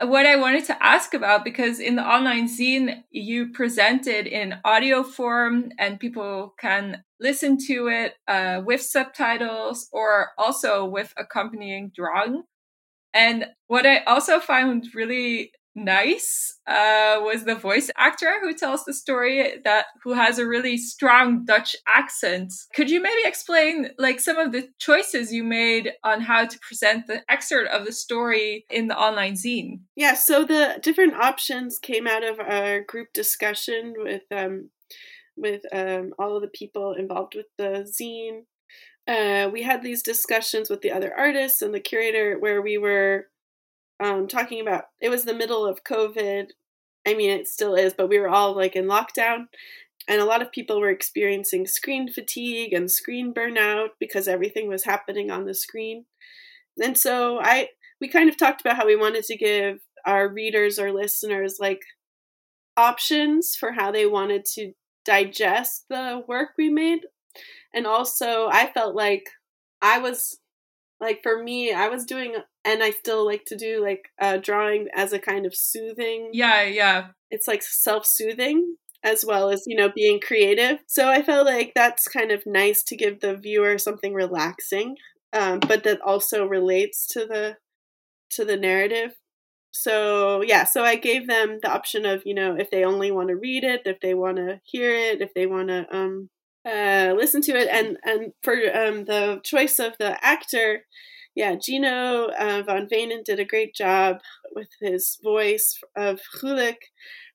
what 0.00 0.26
I 0.26 0.36
wanted 0.36 0.64
to 0.66 0.84
ask 0.84 1.14
about 1.14 1.44
because 1.44 1.80
in 1.80 1.96
the 1.96 2.06
online 2.06 2.48
zine 2.48 3.02
you 3.10 3.50
presented 3.52 4.26
in 4.26 4.56
audio 4.64 5.02
form 5.02 5.70
and 5.78 5.98
people 5.98 6.54
can 6.60 7.02
listen 7.18 7.56
to 7.66 7.88
it 7.88 8.14
uh, 8.28 8.60
with 8.64 8.82
subtitles 8.82 9.88
or 9.92 10.32
also 10.36 10.84
with 10.84 11.14
accompanying 11.16 11.92
drawing. 11.94 12.42
And 13.14 13.46
what 13.68 13.86
I 13.86 14.04
also 14.04 14.38
found 14.38 14.88
really 14.94 15.52
nice 15.76 16.58
uh, 16.66 17.20
was 17.20 17.44
the 17.44 17.54
voice 17.54 17.90
actor 17.96 18.40
who 18.40 18.54
tells 18.54 18.84
the 18.84 18.94
story 18.94 19.60
that 19.64 19.86
who 20.02 20.14
has 20.14 20.38
a 20.38 20.46
really 20.46 20.76
strong 20.78 21.44
Dutch 21.44 21.76
accent. 21.86 22.52
Could 22.74 22.90
you 22.90 23.00
maybe 23.00 23.20
explain 23.24 23.90
like 23.98 24.18
some 24.18 24.38
of 24.38 24.52
the 24.52 24.68
choices 24.78 25.32
you 25.32 25.44
made 25.44 25.92
on 26.02 26.22
how 26.22 26.46
to 26.46 26.58
present 26.66 27.06
the 27.06 27.20
excerpt 27.30 27.70
of 27.70 27.84
the 27.84 27.92
story 27.92 28.64
in 28.70 28.88
the 28.88 28.98
online 28.98 29.34
zine? 29.34 29.80
Yeah, 29.94 30.14
so 30.14 30.44
the 30.44 30.78
different 30.82 31.14
options 31.14 31.78
came 31.78 32.06
out 32.06 32.24
of 32.24 32.40
our 32.40 32.80
group 32.80 33.08
discussion 33.12 33.94
with 33.98 34.22
um, 34.34 34.70
with 35.36 35.62
um, 35.72 36.12
all 36.18 36.36
of 36.36 36.42
the 36.42 36.48
people 36.48 36.94
involved 36.94 37.34
with 37.34 37.46
the 37.58 37.86
zine. 38.00 38.44
Uh, 39.06 39.48
we 39.50 39.62
had 39.62 39.82
these 39.82 40.02
discussions 40.02 40.68
with 40.68 40.80
the 40.80 40.90
other 40.90 41.14
artists 41.16 41.62
and 41.62 41.72
the 41.72 41.78
curator 41.78 42.36
where 42.40 42.60
we 42.60 42.76
were 42.76 43.26
um, 44.00 44.28
talking 44.28 44.60
about 44.60 44.84
it 45.00 45.08
was 45.08 45.24
the 45.24 45.34
middle 45.34 45.66
of 45.66 45.84
COVID. 45.84 46.48
I 47.06 47.14
mean, 47.14 47.30
it 47.30 47.46
still 47.46 47.74
is, 47.74 47.94
but 47.96 48.08
we 48.08 48.18
were 48.18 48.28
all 48.28 48.54
like 48.54 48.76
in 48.76 48.86
lockdown, 48.86 49.46
and 50.08 50.20
a 50.20 50.24
lot 50.24 50.42
of 50.42 50.52
people 50.52 50.80
were 50.80 50.90
experiencing 50.90 51.66
screen 51.66 52.10
fatigue 52.10 52.72
and 52.72 52.90
screen 52.90 53.32
burnout 53.32 53.88
because 53.98 54.28
everything 54.28 54.68
was 54.68 54.84
happening 54.84 55.30
on 55.30 55.44
the 55.44 55.54
screen. 55.54 56.04
And 56.82 56.96
so 56.96 57.38
I 57.40 57.68
we 58.00 58.08
kind 58.08 58.28
of 58.28 58.36
talked 58.36 58.60
about 58.60 58.76
how 58.76 58.86
we 58.86 58.96
wanted 58.96 59.24
to 59.24 59.36
give 59.36 59.78
our 60.04 60.28
readers 60.28 60.78
or 60.78 60.92
listeners 60.92 61.56
like 61.58 61.80
options 62.76 63.56
for 63.58 63.72
how 63.72 63.90
they 63.90 64.06
wanted 64.06 64.44
to 64.44 64.72
digest 65.04 65.86
the 65.88 66.22
work 66.28 66.50
we 66.58 66.68
made. 66.68 67.00
And 67.74 67.86
also 67.86 68.48
I 68.48 68.70
felt 68.72 68.94
like 68.94 69.24
I 69.80 69.98
was 69.98 70.38
like 71.00 71.20
for 71.22 71.42
me, 71.42 71.72
I 71.72 71.88
was 71.88 72.04
doing 72.04 72.36
and 72.66 72.82
I 72.82 72.90
still 72.90 73.24
like 73.24 73.44
to 73.46 73.56
do 73.56 73.82
like 73.82 74.08
uh, 74.20 74.38
drawing 74.38 74.88
as 74.94 75.12
a 75.12 75.18
kind 75.18 75.46
of 75.46 75.54
soothing. 75.54 76.30
Yeah, 76.32 76.64
yeah. 76.64 77.08
It's 77.30 77.46
like 77.46 77.62
self 77.62 78.04
soothing 78.04 78.76
as 79.04 79.24
well 79.24 79.50
as 79.50 79.62
you 79.66 79.76
know 79.76 79.90
being 79.94 80.20
creative. 80.20 80.80
So 80.86 81.08
I 81.08 81.22
felt 81.22 81.46
like 81.46 81.72
that's 81.74 82.08
kind 82.08 82.32
of 82.32 82.42
nice 82.44 82.82
to 82.84 82.96
give 82.96 83.20
the 83.20 83.36
viewer 83.36 83.78
something 83.78 84.12
relaxing, 84.12 84.96
um, 85.32 85.60
but 85.60 85.84
that 85.84 86.00
also 86.02 86.44
relates 86.44 87.06
to 87.08 87.20
the 87.24 87.56
to 88.30 88.44
the 88.44 88.56
narrative. 88.56 89.12
So 89.70 90.42
yeah, 90.42 90.64
so 90.64 90.82
I 90.82 90.96
gave 90.96 91.28
them 91.28 91.60
the 91.62 91.70
option 91.70 92.04
of 92.04 92.22
you 92.26 92.34
know 92.34 92.56
if 92.56 92.70
they 92.70 92.84
only 92.84 93.12
want 93.12 93.28
to 93.28 93.36
read 93.36 93.62
it, 93.62 93.82
if 93.84 94.00
they 94.00 94.14
want 94.14 94.38
to 94.38 94.60
hear 94.64 94.90
it, 94.90 95.20
if 95.20 95.32
they 95.34 95.46
want 95.46 95.68
to 95.68 95.86
um, 95.96 96.30
uh, 96.66 97.14
listen 97.16 97.42
to 97.42 97.52
it, 97.52 97.68
and 97.68 97.96
and 98.04 98.32
for 98.42 98.54
um, 98.54 99.04
the 99.04 99.40
choice 99.44 99.78
of 99.78 99.92
the 100.00 100.22
actor 100.24 100.82
yeah, 101.36 101.54
Gino 101.54 102.28
uh, 102.28 102.62
von 102.62 102.88
did 102.88 103.38
a 103.38 103.44
great 103.44 103.74
job 103.74 104.20
with 104.54 104.70
his 104.80 105.18
voice 105.22 105.78
of 105.94 106.18
Hulik, 106.40 106.78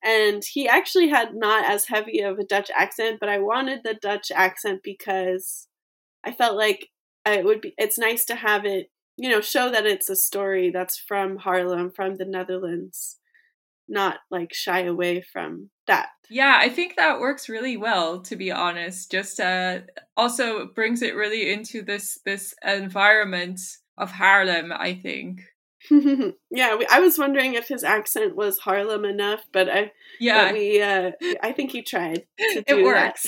And 0.02 0.42
he 0.44 0.68
actually 0.68 1.08
had 1.08 1.36
not 1.36 1.70
as 1.70 1.86
heavy 1.86 2.18
of 2.20 2.40
a 2.40 2.44
Dutch 2.44 2.68
accent, 2.76 3.18
but 3.20 3.28
I 3.28 3.38
wanted 3.38 3.82
the 3.84 3.94
Dutch 3.94 4.32
accent 4.34 4.80
because 4.82 5.68
I 6.24 6.32
felt 6.32 6.56
like 6.56 6.88
it 7.24 7.44
would 7.44 7.60
be, 7.60 7.74
it's 7.78 7.96
nice 7.96 8.24
to 8.24 8.34
have 8.34 8.64
it, 8.64 8.90
you 9.16 9.30
know, 9.30 9.40
show 9.40 9.70
that 9.70 9.86
it's 9.86 10.10
a 10.10 10.16
story 10.16 10.70
that's 10.70 10.98
from 10.98 11.38
Haarlem, 11.38 11.94
from 11.94 12.16
the 12.16 12.24
Netherlands, 12.24 13.18
not 13.88 14.16
like 14.32 14.52
shy 14.52 14.80
away 14.80 15.22
from 15.32 15.70
that. 15.86 16.08
Yeah, 16.28 16.58
I 16.60 16.70
think 16.70 16.96
that 16.96 17.20
works 17.20 17.48
really 17.48 17.76
well 17.76 18.20
to 18.22 18.34
be 18.34 18.50
honest. 18.50 19.12
Just 19.12 19.38
uh 19.38 19.80
also 20.16 20.66
brings 20.66 21.02
it 21.02 21.14
really 21.14 21.52
into 21.52 21.82
this 21.82 22.18
this 22.24 22.52
environment 22.64 23.60
of 23.98 24.12
Haarlem, 24.12 24.72
I 24.72 24.94
think. 24.94 25.40
yeah, 26.50 26.76
we, 26.76 26.86
I 26.90 27.00
was 27.00 27.18
wondering 27.18 27.54
if 27.54 27.68
his 27.68 27.82
accent 27.82 28.36
was 28.36 28.60
Haarlem 28.60 29.08
enough, 29.08 29.40
but 29.52 29.68
I 29.68 29.92
yeah 30.20 30.46
but 30.46 30.54
we 30.54 30.80
uh, 30.80 31.10
I 31.42 31.52
think 31.52 31.72
he 31.72 31.82
tried. 31.82 32.24
it 32.38 32.84
works. 32.84 33.26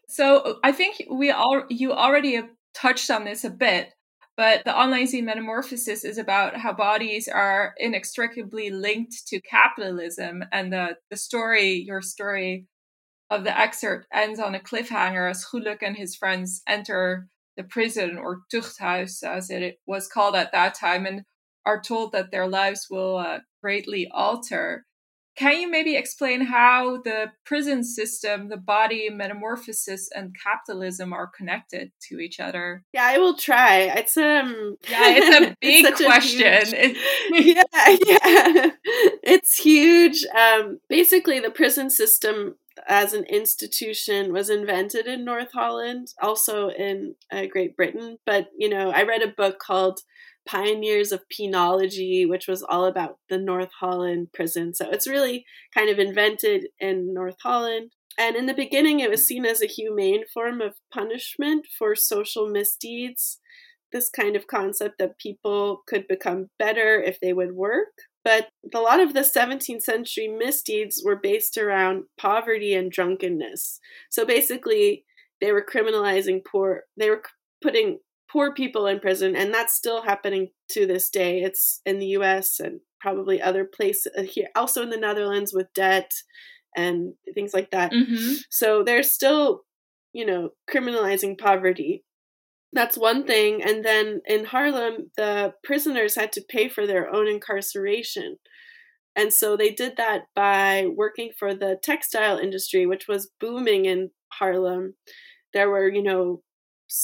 so 0.08 0.58
I 0.64 0.72
think 0.72 1.04
we 1.10 1.30
all 1.30 1.64
you 1.68 1.92
already 1.92 2.40
touched 2.74 3.10
on 3.10 3.24
this 3.24 3.44
a 3.44 3.50
bit, 3.50 3.92
but 4.36 4.64
the 4.64 4.76
online 4.76 5.06
zine 5.06 5.24
metamorphosis 5.24 6.04
is 6.04 6.18
about 6.18 6.56
how 6.56 6.72
bodies 6.72 7.28
are 7.28 7.74
inextricably 7.78 8.70
linked 8.70 9.26
to 9.28 9.40
capitalism, 9.40 10.42
and 10.50 10.72
the 10.72 10.96
the 11.10 11.16
story, 11.16 11.84
your 11.86 12.02
story 12.02 12.66
of 13.30 13.44
the 13.44 13.56
excerpt, 13.56 14.06
ends 14.12 14.40
on 14.40 14.56
a 14.56 14.60
cliffhanger 14.60 15.30
as 15.30 15.44
Gulik 15.44 15.78
and 15.82 15.96
his 15.96 16.16
friends 16.16 16.62
enter 16.66 17.28
the 17.56 17.64
prison 17.64 18.18
or 18.18 18.40
Tuchthuis, 18.52 19.22
as 19.22 19.50
it 19.50 19.78
was 19.86 20.08
called 20.08 20.34
at 20.34 20.52
that 20.52 20.74
time, 20.74 21.06
and 21.06 21.22
are 21.64 21.80
told 21.80 22.12
that 22.12 22.30
their 22.30 22.46
lives 22.46 22.86
will 22.90 23.16
uh, 23.16 23.40
greatly 23.60 24.08
alter. 24.12 24.84
Can 25.36 25.60
you 25.60 25.70
maybe 25.70 25.96
explain 25.96 26.40
how 26.40 27.02
the 27.02 27.30
prison 27.44 27.84
system, 27.84 28.48
the 28.48 28.56
body 28.56 29.10
metamorphosis, 29.10 30.08
and 30.14 30.34
capitalism 30.42 31.12
are 31.12 31.26
connected 31.26 31.92
to 32.08 32.20
each 32.20 32.40
other? 32.40 32.82
Yeah, 32.94 33.04
I 33.04 33.18
will 33.18 33.36
try. 33.36 33.80
It's 33.80 34.16
um 34.16 34.76
yeah, 34.88 35.14
it's 35.14 35.36
a 35.36 35.40
big 35.60 35.84
it's 35.84 36.00
question. 36.00 36.74
A 36.74 36.88
huge, 36.88 36.96
yeah, 37.30 37.62
yeah, 38.06 38.70
it's 39.22 39.58
huge. 39.58 40.24
Um, 40.34 40.80
basically, 40.88 41.38
the 41.40 41.50
prison 41.50 41.90
system 41.90 42.56
as 42.86 43.12
an 43.12 43.24
institution 43.24 44.32
was 44.32 44.50
invented 44.50 45.06
in 45.06 45.24
North 45.24 45.52
Holland, 45.52 46.08
also 46.20 46.68
in 46.68 47.14
uh, 47.32 47.46
Great 47.50 47.76
Britain. 47.76 48.18
But, 48.26 48.48
you 48.56 48.68
know, 48.68 48.90
I 48.90 49.02
read 49.02 49.22
a 49.22 49.28
book 49.28 49.58
called 49.58 50.00
Pioneers 50.46 51.12
of 51.12 51.24
Penology, 51.28 52.28
which 52.28 52.46
was 52.46 52.62
all 52.62 52.84
about 52.84 53.18
the 53.28 53.38
North 53.38 53.70
Holland 53.80 54.28
prison. 54.32 54.74
So 54.74 54.88
it's 54.90 55.08
really 55.08 55.44
kind 55.74 55.90
of 55.90 55.98
invented 55.98 56.68
in 56.78 57.12
North 57.12 57.36
Holland. 57.42 57.92
And 58.18 58.36
in 58.36 58.46
the 58.46 58.54
beginning, 58.54 59.00
it 59.00 59.10
was 59.10 59.26
seen 59.26 59.44
as 59.44 59.60
a 59.60 59.66
humane 59.66 60.24
form 60.32 60.60
of 60.60 60.76
punishment 60.92 61.66
for 61.78 61.94
social 61.94 62.48
misdeeds. 62.48 63.40
This 63.92 64.08
kind 64.08 64.36
of 64.36 64.46
concept 64.46 64.98
that 64.98 65.18
people 65.18 65.82
could 65.86 66.08
become 66.08 66.50
better 66.58 67.00
if 67.00 67.20
they 67.20 67.32
would 67.32 67.52
work. 67.52 67.92
But 68.26 68.48
a 68.74 68.80
lot 68.80 68.98
of 68.98 69.14
the 69.14 69.20
17th 69.20 69.82
century 69.82 70.26
misdeeds 70.26 71.00
were 71.04 71.14
based 71.14 71.56
around 71.56 72.06
poverty 72.18 72.74
and 72.74 72.90
drunkenness. 72.90 73.78
So 74.10 74.26
basically, 74.26 75.04
they 75.40 75.52
were 75.52 75.64
criminalizing 75.64 76.40
poor, 76.44 76.82
they 76.96 77.08
were 77.08 77.22
putting 77.62 78.00
poor 78.28 78.52
people 78.52 78.88
in 78.88 78.98
prison, 78.98 79.36
and 79.36 79.54
that's 79.54 79.74
still 79.76 80.02
happening 80.02 80.48
to 80.70 80.88
this 80.88 81.08
day. 81.08 81.42
It's 81.42 81.80
in 81.86 82.00
the 82.00 82.16
US 82.18 82.58
and 82.58 82.80
probably 83.00 83.40
other 83.40 83.64
places 83.64 84.10
uh, 84.18 84.22
here, 84.22 84.48
also 84.56 84.82
in 84.82 84.90
the 84.90 84.96
Netherlands 84.96 85.52
with 85.54 85.72
debt 85.72 86.10
and 86.76 87.12
things 87.32 87.54
like 87.54 87.70
that. 87.70 87.92
Mm-hmm. 87.92 88.38
So 88.50 88.82
they're 88.82 89.04
still, 89.04 89.60
you 90.12 90.26
know, 90.26 90.50
criminalizing 90.68 91.38
poverty. 91.38 92.02
That's 92.72 92.98
one 92.98 93.26
thing. 93.26 93.62
And 93.62 93.84
then 93.84 94.20
in 94.26 94.46
Haarlem, 94.46 95.10
the 95.16 95.54
prisoners 95.64 96.14
had 96.14 96.32
to 96.32 96.44
pay 96.48 96.68
for 96.68 96.86
their 96.86 97.12
own 97.14 97.28
incarceration. 97.28 98.36
And 99.14 99.32
so 99.32 99.56
they 99.56 99.70
did 99.70 99.96
that 99.96 100.24
by 100.34 100.86
working 100.94 101.30
for 101.38 101.54
the 101.54 101.78
textile 101.82 102.38
industry, 102.38 102.84
which 102.86 103.08
was 103.08 103.30
booming 103.40 103.86
in 103.86 104.10
Haarlem. 104.40 104.94
There 105.54 105.70
were, 105.70 105.88
you 105.88 106.02
know, 106.02 106.42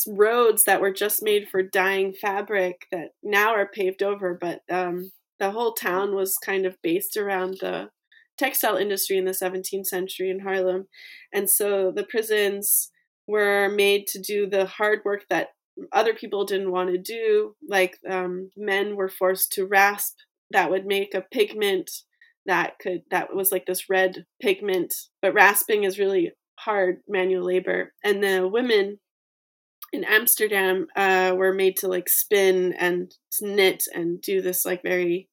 roads 0.06 0.64
that 0.64 0.80
were 0.80 0.92
just 0.92 1.22
made 1.22 1.48
for 1.48 1.62
dyeing 1.62 2.12
fabric 2.12 2.86
that 2.92 3.10
now 3.22 3.54
are 3.54 3.68
paved 3.68 4.02
over, 4.02 4.36
but 4.38 4.60
um, 4.70 5.10
the 5.38 5.50
whole 5.50 5.72
town 5.72 6.14
was 6.14 6.36
kind 6.36 6.66
of 6.66 6.76
based 6.82 7.16
around 7.16 7.58
the 7.60 7.88
textile 8.38 8.76
industry 8.76 9.16
in 9.16 9.24
the 9.24 9.32
17th 9.32 9.86
century 9.86 10.30
in 10.30 10.40
Haarlem. 10.40 10.86
And 11.32 11.48
so 11.48 11.90
the 11.90 12.04
prisons 12.04 12.90
were 13.32 13.70
made 13.70 14.06
to 14.08 14.20
do 14.20 14.46
the 14.46 14.66
hard 14.66 15.00
work 15.04 15.24
that 15.30 15.48
other 15.90 16.12
people 16.12 16.44
didn't 16.44 16.70
want 16.70 16.90
to 16.90 16.98
do. 16.98 17.56
Like 17.66 17.98
um, 18.08 18.50
men 18.56 18.94
were 18.94 19.08
forced 19.08 19.52
to 19.52 19.66
rasp 19.66 20.18
that 20.50 20.70
would 20.70 20.84
make 20.84 21.14
a 21.14 21.24
pigment 21.32 21.90
that 22.44 22.78
could 22.78 23.02
that 23.10 23.34
was 23.34 23.50
like 23.50 23.64
this 23.66 23.88
red 23.88 24.26
pigment. 24.40 24.92
But 25.22 25.32
rasping 25.34 25.84
is 25.84 25.98
really 25.98 26.32
hard 26.58 26.98
manual 27.08 27.46
labor, 27.46 27.94
and 28.04 28.22
the 28.22 28.46
women 28.46 28.98
in 29.92 30.04
Amsterdam 30.04 30.86
uh, 30.94 31.34
were 31.34 31.54
made 31.54 31.76
to 31.78 31.88
like 31.88 32.08
spin 32.08 32.74
and 32.78 33.12
knit 33.40 33.84
and 33.94 34.20
do 34.20 34.42
this 34.42 34.64
like 34.64 34.82
very 34.82 35.28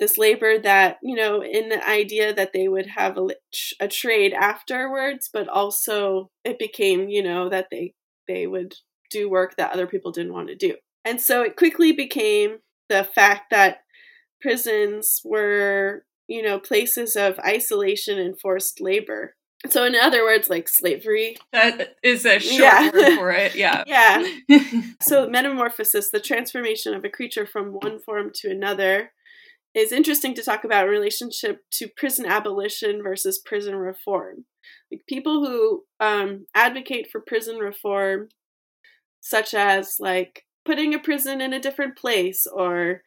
this 0.00 0.18
labor 0.18 0.58
that 0.58 0.98
you 1.02 1.14
know 1.14 1.42
in 1.42 1.68
the 1.68 1.88
idea 1.88 2.34
that 2.34 2.52
they 2.52 2.66
would 2.66 2.86
have 2.86 3.16
a, 3.16 3.28
a 3.78 3.86
trade 3.86 4.32
afterwards 4.32 5.30
but 5.32 5.46
also 5.48 6.30
it 6.44 6.58
became 6.58 7.08
you 7.08 7.22
know 7.22 7.48
that 7.48 7.68
they 7.70 7.94
they 8.26 8.46
would 8.46 8.74
do 9.10 9.28
work 9.28 9.56
that 9.56 9.72
other 9.72 9.86
people 9.86 10.12
didn't 10.12 10.32
want 10.32 10.48
to 10.48 10.54
do. 10.54 10.76
And 11.04 11.20
so 11.20 11.42
it 11.42 11.56
quickly 11.56 11.92
became 11.92 12.58
the 12.88 13.04
fact 13.04 13.50
that 13.50 13.78
prisons 14.40 15.20
were, 15.24 16.04
you 16.28 16.42
know, 16.42 16.58
places 16.58 17.16
of 17.16 17.38
isolation 17.40 18.18
and 18.18 18.38
forced 18.38 18.80
labor. 18.80 19.34
So, 19.68 19.84
in 19.84 19.94
other 19.94 20.24
words, 20.24 20.48
like 20.48 20.68
slavery. 20.68 21.36
That 21.52 21.96
is 22.02 22.24
a 22.24 22.38
short 22.38 22.60
yeah. 22.60 22.90
word 22.90 23.16
for 23.16 23.30
it. 23.30 23.54
Yeah. 23.56 23.84
yeah. 23.86 24.26
so, 25.02 25.28
metamorphosis, 25.28 26.10
the 26.10 26.20
transformation 26.20 26.94
of 26.94 27.04
a 27.04 27.10
creature 27.10 27.46
from 27.46 27.72
one 27.72 27.98
form 27.98 28.30
to 28.36 28.50
another, 28.50 29.12
is 29.74 29.92
interesting 29.92 30.34
to 30.34 30.42
talk 30.42 30.64
about 30.64 30.84
in 30.84 30.90
relationship 30.90 31.62
to 31.70 31.88
prison 31.96 32.26
abolition 32.26 33.02
versus 33.02 33.38
prison 33.38 33.76
reform. 33.76 34.44
Like 34.90 35.06
people 35.06 35.44
who 35.44 35.84
um, 36.00 36.46
advocate 36.54 37.08
for 37.10 37.20
prison 37.20 37.58
reform, 37.58 38.28
such 39.20 39.54
as 39.54 39.96
like 40.00 40.44
putting 40.64 40.94
a 40.94 40.98
prison 40.98 41.40
in 41.40 41.52
a 41.52 41.60
different 41.60 41.96
place 41.96 42.46
or 42.46 43.02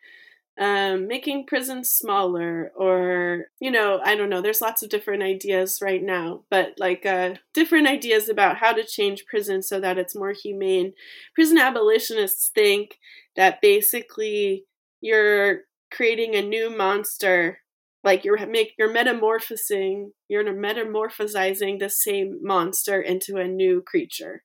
um, 0.60 1.08
making 1.08 1.48
prisons 1.48 1.90
smaller 1.90 2.72
or 2.78 3.46
you 3.60 3.72
know 3.72 4.00
i 4.06 4.16
don't 4.16 4.30
know 4.30 4.40
there's 4.40 4.62
lots 4.62 4.84
of 4.84 4.90
different 4.90 5.24
ideas 5.24 5.80
right 5.82 6.04
now 6.04 6.44
but 6.52 6.74
like 6.78 7.08
uh, 7.08 7.34
different 7.56 7.88
ideas 7.88 8.30
about 8.30 8.58
how 8.58 8.72
to 8.72 8.86
change 8.86 9.26
prison 9.26 9.64
so 9.64 9.80
that 9.80 9.98
it's 9.98 10.16
more 10.16 10.32
humane 10.32 10.94
prison 11.34 11.58
abolitionists 11.58 12.52
think 12.54 13.00
that 13.36 13.62
basically 13.62 14.66
you're 15.02 15.62
creating 15.94 16.36
a 16.36 16.42
new 16.42 16.76
monster. 16.76 17.60
Like 18.04 18.26
you're 18.26 18.46
make 18.48 18.74
you're 18.78 18.92
metamorphosing 18.92 20.12
you're 20.28 20.44
metamorphosizing 20.44 21.80
the 21.80 21.90
same 21.90 22.40
monster 22.42 23.02
into 23.02 23.38
a 23.38 23.48
new 23.48 23.82
creature. 23.86 24.44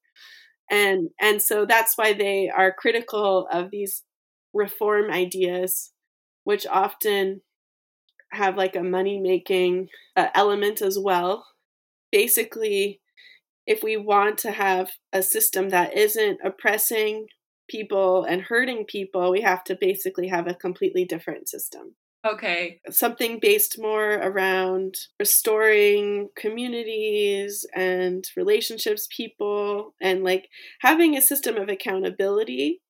And 0.71 1.11
and 1.21 1.43
so 1.43 1.67
that's 1.67 1.97
why 1.97 2.13
they 2.13 2.49
are 2.49 2.75
critical 2.77 3.49
of 3.51 3.71
these 3.71 4.05
reform 4.55 5.11
ideas 5.11 5.93
which 6.45 6.67
often 6.67 7.43
have 8.33 8.57
like 8.57 8.77
a 8.77 8.83
money 8.83 9.21
making 9.21 9.89
uh, 10.17 10.29
element 10.35 10.81
as 10.83 10.99
well. 10.99 11.47
Basically 12.13 13.01
if 13.69 13.83
we 13.83 13.99
want 13.99 14.39
to 14.39 14.51
have 14.51 14.89
a 15.13 15.23
system 15.23 15.69
that 15.69 15.95
isn't 15.95 16.39
oppressing 16.43 17.27
people 17.69 18.25
and 18.25 18.43
hurting 18.43 18.85
people 18.85 19.31
we 19.31 19.41
have 19.41 19.63
to 19.65 19.77
basically 19.81 20.29
have 20.29 20.47
a 20.47 20.55
completely 20.55 21.05
different 21.05 21.49
system 21.49 21.95
Okay. 22.27 22.81
Something 22.91 23.39
based 23.41 23.79
more 23.79 24.15
around 24.15 24.97
restoring 25.21 26.31
communities 26.37 27.65
and 27.75 28.25
relationships, 28.37 29.09
people, 29.17 29.95
and 30.01 30.25
like 30.25 30.49
having 30.81 31.17
a 31.17 31.23
system 31.23 31.57
of 31.57 31.69
accountability 31.69 32.83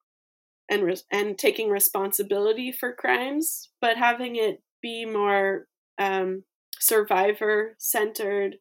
and 0.70 0.82
re- 0.82 0.96
and 1.12 1.38
taking 1.38 1.68
responsibility 1.68 2.72
for 2.72 2.94
crimes, 2.94 3.68
but 3.80 3.98
having 3.98 4.36
it 4.36 4.62
be 4.80 5.04
more 5.04 5.66
um, 5.98 6.44
survivor 6.78 7.76
centered 7.78 8.56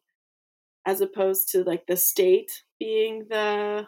as 0.86 1.00
opposed 1.00 1.48
to 1.50 1.64
like 1.64 1.86
the 1.86 1.96
state 1.96 2.62
being 2.78 3.26
the 3.30 3.86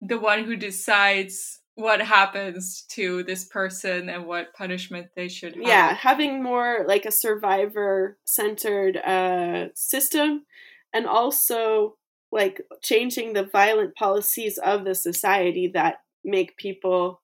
the 0.00 0.18
one 0.18 0.44
who 0.44 0.56
decides 0.56 1.60
what 1.74 2.00
happens 2.00 2.82
to 2.88 3.22
this 3.22 3.44
person 3.44 4.08
and 4.08 4.26
what 4.26 4.52
punishment 4.54 5.06
they 5.14 5.28
should 5.28 5.54
have. 5.54 5.62
Yeah, 5.62 5.94
having 5.94 6.42
more 6.42 6.84
like 6.88 7.04
a 7.04 7.12
survivor 7.12 8.18
centered 8.24 8.96
uh, 8.96 9.68
system 9.74 10.44
and 10.92 11.06
also 11.06 11.96
like 12.32 12.60
changing 12.82 13.32
the 13.32 13.44
violent 13.44 13.94
policies 13.94 14.58
of 14.58 14.84
the 14.84 14.94
society 14.94 15.70
that 15.74 16.00
make 16.24 16.56
people 16.56 17.22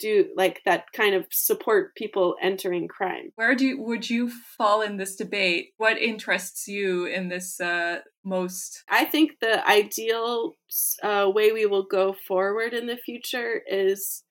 do 0.00 0.26
like 0.36 0.62
that 0.64 0.86
kind 0.92 1.14
of 1.14 1.26
support 1.30 1.94
people 1.94 2.34
entering 2.42 2.88
crime. 2.88 3.30
Where 3.36 3.54
do 3.54 3.66
you, 3.66 3.82
would 3.82 4.08
you 4.08 4.30
fall 4.30 4.82
in 4.82 4.96
this 4.96 5.14
debate? 5.14 5.68
What 5.76 5.98
interests 5.98 6.66
you 6.66 7.04
in 7.04 7.28
this 7.28 7.60
uh, 7.60 7.98
most? 8.24 8.82
I 8.88 9.04
think 9.04 9.32
the 9.40 9.66
ideal 9.68 10.54
uh, 11.02 11.30
way 11.32 11.52
we 11.52 11.66
will 11.66 11.84
go 11.84 12.14
forward 12.26 12.72
in 12.72 12.86
the 12.86 12.96
future 12.96 13.62
is 13.66 14.24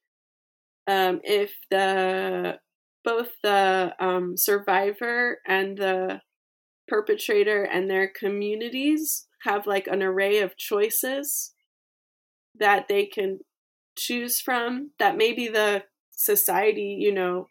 um, 0.88 1.22
if 1.24 1.52
the 1.70 2.60
both 3.04 3.30
the 3.44 3.94
um, 4.00 4.36
survivor 4.36 5.38
and 5.48 5.78
the 5.78 6.22
perpetrator 6.88 7.64
and 7.64 7.90
their 7.90 8.08
communities 8.10 9.28
have 9.44 9.66
like 9.66 9.88
an 9.88 10.04
array 10.04 10.40
of 10.40 10.58
choices 10.58 11.54
that 12.60 12.88
they 12.90 13.06
can 13.06 13.40
choose 14.00 14.40
from 14.40 14.92
that 15.00 15.18
maybe 15.18 15.48
the 15.48 15.84
society, 16.12 16.98
you 17.00 17.14
know, 17.14 17.48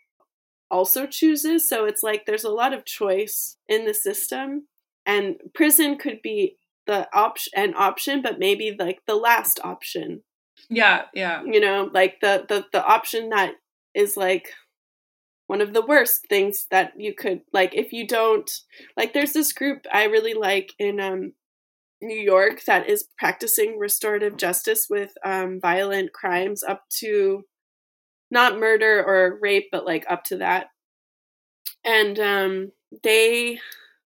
also 0.70 1.06
chooses. 1.06 1.68
So 1.68 1.84
it's 1.84 2.02
like 2.02 2.26
there's 2.26 2.44
a 2.44 2.50
lot 2.50 2.72
of 2.72 2.84
choice 2.84 3.56
in 3.68 3.84
the 3.84 3.94
system. 3.94 4.66
And 5.06 5.36
prison 5.54 5.96
could 5.96 6.20
be 6.22 6.56
the 6.86 7.08
option 7.14 7.52
an 7.56 7.74
option, 7.76 8.22
but 8.22 8.38
maybe 8.38 8.76
like 8.78 9.00
the 9.06 9.14
last 9.14 9.60
option. 9.64 10.22
Yeah, 10.68 11.02
yeah. 11.14 11.42
You 11.44 11.60
know, 11.60 11.88
like 11.92 12.20
the 12.20 12.44
the 12.48 12.66
the 12.72 12.84
option 12.84 13.30
that 13.30 13.54
is 13.94 14.16
like 14.16 14.50
one 15.46 15.60
of 15.60 15.72
the 15.72 15.84
worst 15.84 16.26
things 16.28 16.66
that 16.70 16.92
you 16.96 17.14
could 17.14 17.40
like 17.52 17.74
if 17.74 17.92
you 17.92 18.06
don't 18.06 18.50
like 18.96 19.12
there's 19.14 19.32
this 19.32 19.52
group 19.52 19.86
I 19.92 20.04
really 20.04 20.34
like 20.34 20.72
in 20.78 21.00
um 21.00 21.32
New 22.00 22.18
York 22.18 22.62
that 22.66 22.88
is 22.88 23.08
practicing 23.18 23.78
restorative 23.78 24.36
justice 24.36 24.86
with 24.88 25.12
um, 25.24 25.60
violent 25.60 26.12
crimes 26.12 26.62
up 26.62 26.84
to 26.98 27.42
not 28.30 28.58
murder 28.58 29.02
or 29.04 29.38
rape, 29.40 29.68
but 29.72 29.86
like 29.86 30.04
up 30.08 30.24
to 30.24 30.36
that. 30.36 30.66
And 31.84 32.18
um, 32.18 32.72
they 33.02 33.58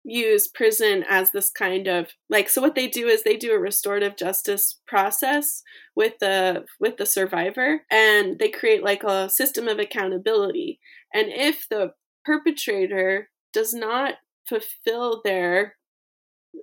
use 0.07 0.47
prison 0.47 1.05
as 1.09 1.33
this 1.33 1.51
kind 1.51 1.89
of 1.89 2.09
like 2.31 2.49
so 2.49 2.63
what 2.63 2.77
they 2.77 2.87
do 2.87 3.09
is 3.09 3.25
they 3.25 3.37
do 3.37 3.53
a 3.53 3.59
restorative 3.59 4.17
justice 4.17 4.79
process 4.87 5.63
with 5.97 6.13
the 6.21 6.65
with 6.79 6.97
the 6.97 7.05
survivor 7.05 7.81
and 7.91 8.39
they 8.39 8.49
create 8.49 8.85
like 8.85 9.03
a 9.03 9.29
system 9.29 9.67
of 9.67 9.81
accountability 9.81 10.79
and 11.13 11.27
if 11.29 11.67
the 11.71 11.91
perpetrator 12.25 13.29
does 13.53 13.75
not 13.75 14.15
fulfill 14.49 15.23
their 15.25 15.76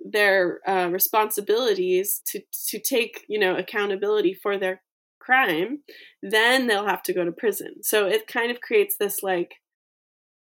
their 0.04 0.60
uh, 0.68 0.88
responsibilities 0.90 2.20
to 2.26 2.40
to 2.68 2.78
take 2.78 3.24
you 3.28 3.38
know 3.38 3.56
accountability 3.56 4.34
for 4.34 4.58
their 4.58 4.82
crime 5.20 5.78
then 6.22 6.66
they'll 6.66 6.86
have 6.86 7.02
to 7.02 7.14
go 7.14 7.24
to 7.24 7.32
prison. 7.32 7.82
So 7.82 8.06
it 8.06 8.26
kind 8.26 8.50
of 8.50 8.60
creates 8.60 8.96
this 8.98 9.22
like 9.22 9.52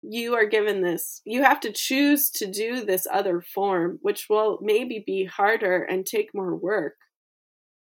you 0.01 0.33
are 0.33 0.45
given 0.45 0.81
this 0.81 1.21
you 1.25 1.43
have 1.43 1.59
to 1.59 1.71
choose 1.71 2.29
to 2.31 2.49
do 2.49 2.83
this 2.83 3.05
other 3.11 3.41
form 3.41 3.99
which 4.01 4.27
will 4.29 4.59
maybe 4.61 5.03
be 5.05 5.25
harder 5.25 5.83
and 5.83 6.05
take 6.05 6.29
more 6.33 6.55
work 6.55 6.95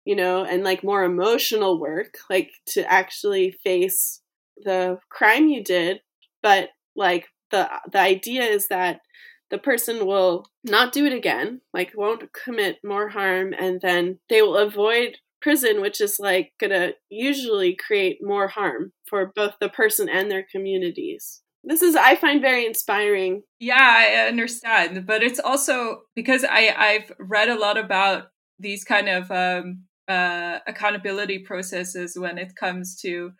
you 0.06 0.16
know 0.16 0.46
and 0.46 0.64
like 0.64 0.86
more 0.86 1.04
emotional 1.04 1.80
work 1.82 2.18
like 2.30 2.52
to 2.66 2.90
actually 2.90 3.52
face 3.52 4.22
the 4.64 5.00
crime 5.10 5.48
you 5.48 5.64
did. 5.64 6.02
But 6.42 6.70
like 6.96 7.28
the 7.52 7.70
the 7.92 8.00
idea 8.00 8.44
is 8.44 8.68
that 8.70 9.02
the 9.50 9.58
person 9.58 10.06
will 10.06 10.46
not 10.64 10.94
do 10.94 11.06
it 11.06 11.14
again, 11.14 11.62
like 11.74 11.92
won't 11.96 12.34
commit 12.34 12.78
more 12.84 13.10
harm, 13.10 13.54
and 13.58 13.80
then 13.82 14.20
they 14.30 14.42
will 14.42 14.58
avoid 14.58 15.18
prison, 15.42 15.82
which 15.82 16.02
is 16.02 16.20
like 16.20 16.52
gonna 16.60 16.92
usually 17.10 17.76
create 17.76 18.20
more 18.22 18.48
harm 18.48 18.92
for 19.08 19.32
both 19.36 19.54
the 19.60 19.70
person 19.70 20.10
and 20.10 20.30
their 20.30 20.46
communities. 20.52 21.42
This 21.64 21.82
is 21.82 21.96
I 21.96 22.16
find 22.16 22.42
very 22.42 22.66
inspiring. 22.66 23.44
Yeah, 23.60 23.76
I 23.80 24.28
understand, 24.28 25.06
but 25.06 25.24
it's 25.24 25.40
also 25.40 26.02
because 26.16 26.44
I 26.44 26.74
I've 26.76 27.12
read 27.20 27.50
a 27.50 27.60
lot 27.60 27.78
about 27.78 28.28
these 28.60 28.84
kind 28.84 29.10
of 29.10 29.30
um, 29.32 29.84
uh, 30.08 30.60
accountability 30.66 31.40
processes 31.40 32.18
when 32.18 32.38
it 32.38 32.56
comes 32.56 32.96
to 33.02 33.32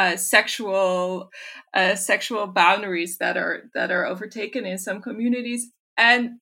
uh, 0.00 0.16
sexual 0.16 1.30
uh, 1.74 1.94
sexual 1.94 2.46
boundaries 2.46 3.18
that 3.18 3.36
are 3.36 3.64
that 3.74 3.90
are 3.90 4.06
overtaken 4.06 4.64
in 4.64 4.78
some 4.78 5.02
communities. 5.02 5.70
And 5.98 6.40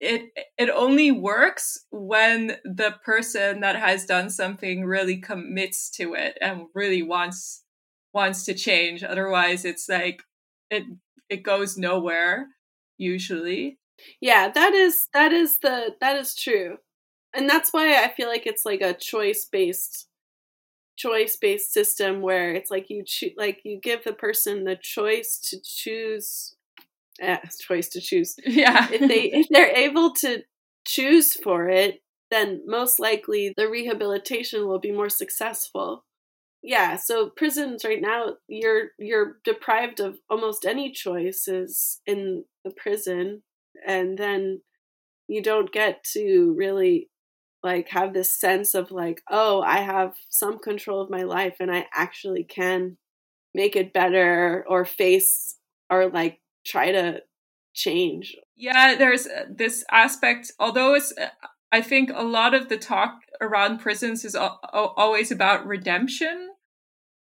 it 0.00 0.30
it 0.56 0.70
only 0.70 1.10
works 1.10 1.84
when 1.90 2.58
the 2.64 2.94
person 3.04 3.60
that 3.60 3.74
has 3.74 4.06
done 4.06 4.30
something 4.30 4.84
really 4.84 5.16
commits 5.16 5.90
to 5.90 6.14
it 6.14 6.38
and 6.40 6.66
really 6.72 7.02
wants 7.02 7.64
wants 8.14 8.44
to 8.44 8.54
change. 8.54 9.02
Otherwise 9.02 9.64
it's 9.64 9.88
like 9.88 10.22
it 10.70 10.84
it 11.28 11.42
goes 11.42 11.76
nowhere 11.76 12.46
usually. 12.98 13.80
Yeah 14.20 14.48
that 14.54 14.74
is 14.74 15.08
that 15.12 15.32
is 15.32 15.58
the 15.58 15.96
that 16.00 16.14
is 16.16 16.36
true. 16.36 16.76
And 17.34 17.48
that's 17.48 17.72
why 17.72 18.02
i 18.04 18.08
feel 18.08 18.28
like 18.28 18.46
it's 18.46 18.64
like 18.64 18.80
a 18.80 18.94
choice 18.94 19.44
based 19.50 20.06
choice 21.00 21.36
based 21.40 21.72
system 21.72 22.20
where 22.20 22.52
it's 22.54 22.70
like 22.70 22.86
you 22.90 23.02
choose 23.06 23.32
like 23.36 23.60
you 23.64 23.78
give 23.82 24.04
the 24.04 24.12
person 24.12 24.64
the 24.64 24.76
choice 24.76 25.38
to 25.50 25.58
choose 25.64 26.54
eh, 27.20 27.38
choice 27.60 27.88
to 27.90 28.00
choose. 28.00 28.36
Yeah. 28.46 28.88
If 28.92 29.08
they 29.08 29.24
if 29.32 29.46
they're 29.50 29.76
able 29.76 30.12
to 30.16 30.42
choose 30.86 31.34
for 31.34 31.68
it 31.68 32.00
then 32.30 32.62
most 32.66 33.00
likely 33.00 33.52
the 33.56 33.68
rehabilitation 33.68 34.66
will 34.66 34.78
be 34.78 34.92
more 34.92 35.08
successful. 35.10 36.04
Yeah, 36.62 36.96
so 36.96 37.30
prisons 37.30 37.84
right 37.84 38.00
now 38.02 38.36
you're 38.48 38.88
you're 38.98 39.38
deprived 39.44 40.00
of 40.00 40.18
almost 40.28 40.66
any 40.66 40.92
choices 40.92 42.00
in 42.06 42.44
the 42.64 42.70
prison 42.72 43.42
and 43.86 44.18
then 44.18 44.60
you 45.28 45.42
don't 45.42 45.72
get 45.72 46.04
to 46.14 46.54
really 46.58 47.08
like 47.62 47.88
have 47.88 48.12
this 48.12 48.34
sense 48.34 48.74
of 48.74 48.90
like 48.90 49.22
oh 49.30 49.62
i 49.62 49.78
have 49.78 50.14
some 50.28 50.58
control 50.58 51.00
of 51.00 51.10
my 51.10 51.22
life 51.22 51.56
and 51.60 51.70
i 51.70 51.86
actually 51.94 52.44
can 52.44 52.96
make 53.54 53.76
it 53.76 53.92
better 53.92 54.64
or 54.68 54.84
face 54.84 55.56
or 55.90 56.08
like 56.08 56.40
try 56.64 56.92
to 56.92 57.20
change. 57.72 58.36
Yeah 58.56 58.96
there's 58.96 59.26
uh, 59.26 59.44
this 59.48 59.84
aspect 59.90 60.52
although 60.58 60.94
it's 60.94 61.12
uh, 61.16 61.28
i 61.70 61.80
think 61.80 62.10
a 62.12 62.22
lot 62.22 62.52
of 62.54 62.68
the 62.68 62.76
talk 62.76 63.20
around 63.40 63.78
prisons 63.78 64.24
is 64.24 64.36
always 64.36 65.30
about 65.30 65.66
redemption 65.66 66.50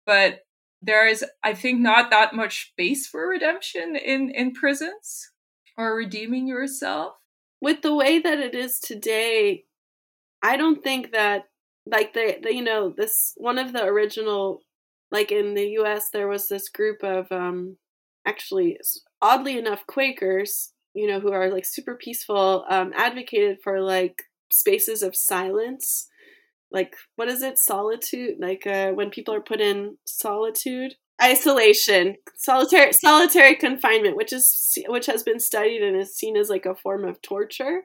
but 0.04 0.40
there 0.82 1.06
is 1.06 1.24
i 1.44 1.54
think 1.54 1.80
not 1.80 2.10
that 2.10 2.34
much 2.34 2.70
space 2.72 3.06
for 3.06 3.28
redemption 3.28 3.94
in 3.94 4.30
in 4.30 4.52
prisons 4.52 5.32
or 5.76 5.94
redeeming 5.94 6.46
yourself. 6.46 7.14
With 7.60 7.82
the 7.82 7.94
way 7.94 8.18
that 8.18 8.38
it 8.38 8.54
is 8.54 8.80
today 8.80 9.64
I 10.42 10.56
don't 10.56 10.82
think 10.82 11.12
that 11.12 11.44
like 11.86 12.12
the, 12.14 12.38
the 12.42 12.54
you 12.54 12.62
know 12.62 12.92
this 12.96 13.32
one 13.36 13.58
of 13.58 13.72
the 13.72 13.84
original 13.84 14.60
like 15.10 15.32
in 15.32 15.54
the 15.54 15.68
U.S. 15.70 16.08
there 16.12 16.28
was 16.28 16.48
this 16.48 16.68
group 16.68 17.02
of 17.02 17.30
um 17.30 17.76
actually 18.26 18.78
oddly 19.20 19.58
enough 19.58 19.86
Quakers 19.86 20.72
you 20.94 21.06
know 21.06 21.20
who 21.20 21.32
are 21.32 21.50
like 21.50 21.64
super 21.64 21.96
peaceful 21.96 22.64
um 22.68 22.92
advocated 22.96 23.58
for 23.62 23.80
like 23.80 24.22
spaces 24.50 25.02
of 25.02 25.16
silence. 25.16 26.08
Like 26.70 26.94
what 27.16 27.28
is 27.28 27.42
it? 27.42 27.58
Solitude? 27.58 28.36
Like 28.40 28.66
uh 28.66 28.90
when 28.92 29.10
people 29.10 29.34
are 29.34 29.40
put 29.40 29.60
in 29.60 29.96
solitude? 30.06 30.94
Isolation. 31.22 32.16
Solitary 32.36 32.92
solitary 32.92 33.56
confinement 33.56 34.16
which 34.16 34.32
is 34.32 34.78
which 34.88 35.06
has 35.06 35.22
been 35.22 35.40
studied 35.40 35.82
and 35.82 35.96
is 35.96 36.16
seen 36.16 36.36
as 36.36 36.48
like 36.48 36.66
a 36.66 36.74
form 36.74 37.04
of 37.04 37.22
torture 37.22 37.82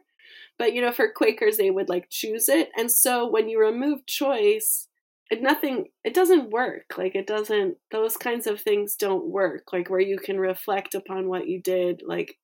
but 0.60 0.74
you 0.74 0.82
know, 0.82 0.92
for 0.92 1.12
Quakers, 1.12 1.58
they 1.58 1.72
would 1.72 1.90
like 1.90 2.08
choose 2.10 2.50
it. 2.50 2.70
And 2.78 2.92
so 2.92 3.30
when 3.30 3.50
you 3.50 3.60
remove 3.60 4.06
choice, 4.08 4.88
it 5.30 5.42
nothing 5.42 5.86
it 6.04 6.14
doesn't 6.14 6.52
work. 6.52 6.98
Like 6.98 7.16
it 7.16 7.28
doesn't 7.28 7.78
those 7.92 8.18
kinds 8.18 8.48
of 8.48 8.62
things 8.62 8.96
don't 8.96 9.28
work. 9.28 9.74
Like 9.74 9.90
where 9.90 10.00
you 10.00 10.18
can 10.18 10.40
reflect 10.40 10.96
upon 10.96 11.28
what 11.28 11.48
you 11.48 11.62
did. 11.62 12.02
Like 12.06 12.36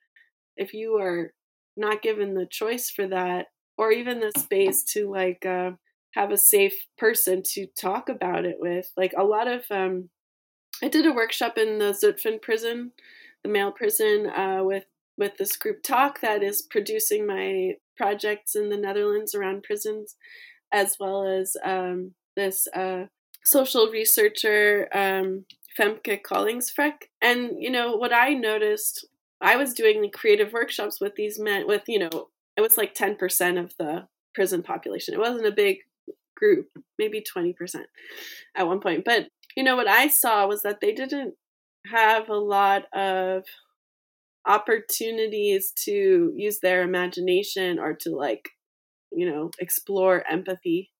if 0.57 0.73
you 0.73 0.97
are 0.97 1.33
not 1.75 2.01
given 2.01 2.35
the 2.35 2.45
choice 2.49 2.89
for 2.89 3.07
that, 3.07 3.47
or 3.77 3.91
even 3.91 4.19
the 4.19 4.31
space 4.37 4.83
to 4.83 5.09
like 5.09 5.45
uh, 5.45 5.71
have 6.13 6.31
a 6.31 6.37
safe 6.37 6.85
person 6.97 7.41
to 7.53 7.65
talk 7.79 8.09
about 8.09 8.45
it 8.45 8.57
with. 8.59 8.91
Like 8.95 9.13
a 9.17 9.23
lot 9.23 9.47
of 9.47 9.63
um 9.71 10.09
I 10.83 10.87
did 10.87 11.05
a 11.05 11.13
workshop 11.13 11.57
in 11.57 11.79
the 11.79 11.93
Zutphen 11.93 12.41
prison, 12.41 12.91
the 13.43 13.49
male 13.49 13.71
prison, 13.71 14.27
uh, 14.27 14.63
with 14.63 14.85
with 15.17 15.37
this 15.37 15.55
group 15.55 15.83
talk 15.83 16.21
that 16.21 16.43
is 16.43 16.61
producing 16.61 17.27
my 17.27 17.73
projects 17.97 18.55
in 18.55 18.69
the 18.69 18.77
Netherlands 18.77 19.35
around 19.35 19.63
prisons, 19.63 20.15
as 20.71 20.97
well 20.99 21.25
as 21.25 21.55
um, 21.63 22.13
this 22.35 22.67
uh, 22.75 23.05
social 23.43 23.89
researcher, 23.91 24.87
um, 24.93 25.45
Femke 25.79 26.21
Collingsfreck. 26.21 26.93
And, 27.21 27.51
you 27.57 27.69
know, 27.69 27.95
what 27.95 28.13
I 28.13 28.33
noticed, 28.33 29.07
I 29.41 29.55
was 29.55 29.73
doing 29.73 30.01
the 30.01 30.09
creative 30.09 30.53
workshops 30.53 30.99
with 31.01 31.15
these 31.15 31.39
men, 31.39 31.67
with, 31.67 31.83
you 31.87 31.99
know, 31.99 32.29
it 32.55 32.61
was 32.61 32.77
like 32.77 32.95
10% 32.95 33.59
of 33.59 33.73
the 33.77 34.07
prison 34.33 34.63
population. 34.63 35.13
It 35.13 35.19
wasn't 35.19 35.47
a 35.47 35.51
big 35.51 35.77
group, 36.35 36.67
maybe 36.97 37.23
20% 37.23 37.55
at 38.55 38.67
one 38.67 38.79
point. 38.79 39.03
But, 39.05 39.27
you 39.55 39.63
know, 39.63 39.75
what 39.75 39.87
I 39.87 40.07
saw 40.07 40.47
was 40.47 40.63
that 40.63 40.79
they 40.81 40.93
didn't 40.93 41.35
have 41.87 42.29
a 42.29 42.35
lot 42.35 42.83
of 42.93 43.43
opportunities 44.45 45.71
to 45.85 46.33
use 46.35 46.59
their 46.59 46.81
imagination 46.81 47.79
or 47.79 47.93
to 47.93 48.09
like 48.09 48.49
you 49.11 49.29
know 49.29 49.51
explore 49.59 50.23
empathy. 50.29 50.91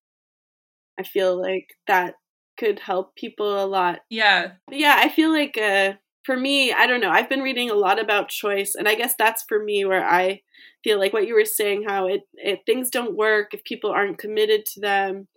I 0.99 1.03
feel 1.03 1.39
like 1.39 1.67
that 1.87 2.15
could 2.57 2.79
help 2.79 3.15
people 3.15 3.63
a 3.63 3.65
lot. 3.65 3.99
Yeah. 4.09 4.53
But 4.67 4.77
yeah 4.77 4.95
i 4.99 5.09
feel 5.09 5.31
like 5.31 5.57
uh 5.57 5.93
for 6.23 6.37
me 6.37 6.71
i 6.71 6.87
don't 6.87 7.01
know 7.01 7.09
i've 7.09 7.29
been 7.29 7.41
reading 7.41 7.69
a 7.69 7.75
lot 7.75 7.99
about 7.99 8.29
choice 8.29 8.75
and 8.75 8.87
i 8.87 8.95
guess 8.95 9.13
that's 9.17 9.43
for 9.43 9.61
me 9.61 9.83
where 9.83 10.07
i 10.07 10.41
feel 10.83 10.99
like 10.99 11.13
what 11.13 11.27
you 11.27 11.33
were 11.33 11.45
saying 11.45 11.83
how 11.87 12.07
it, 12.07 12.21
it 12.35 12.59
things 12.65 12.89
don't 12.89 13.15
work 13.15 13.53
if 13.53 13.63
people 13.63 13.91
aren't 13.91 14.17
committed 14.17 14.65
to 14.65 14.79
them. 14.81 15.27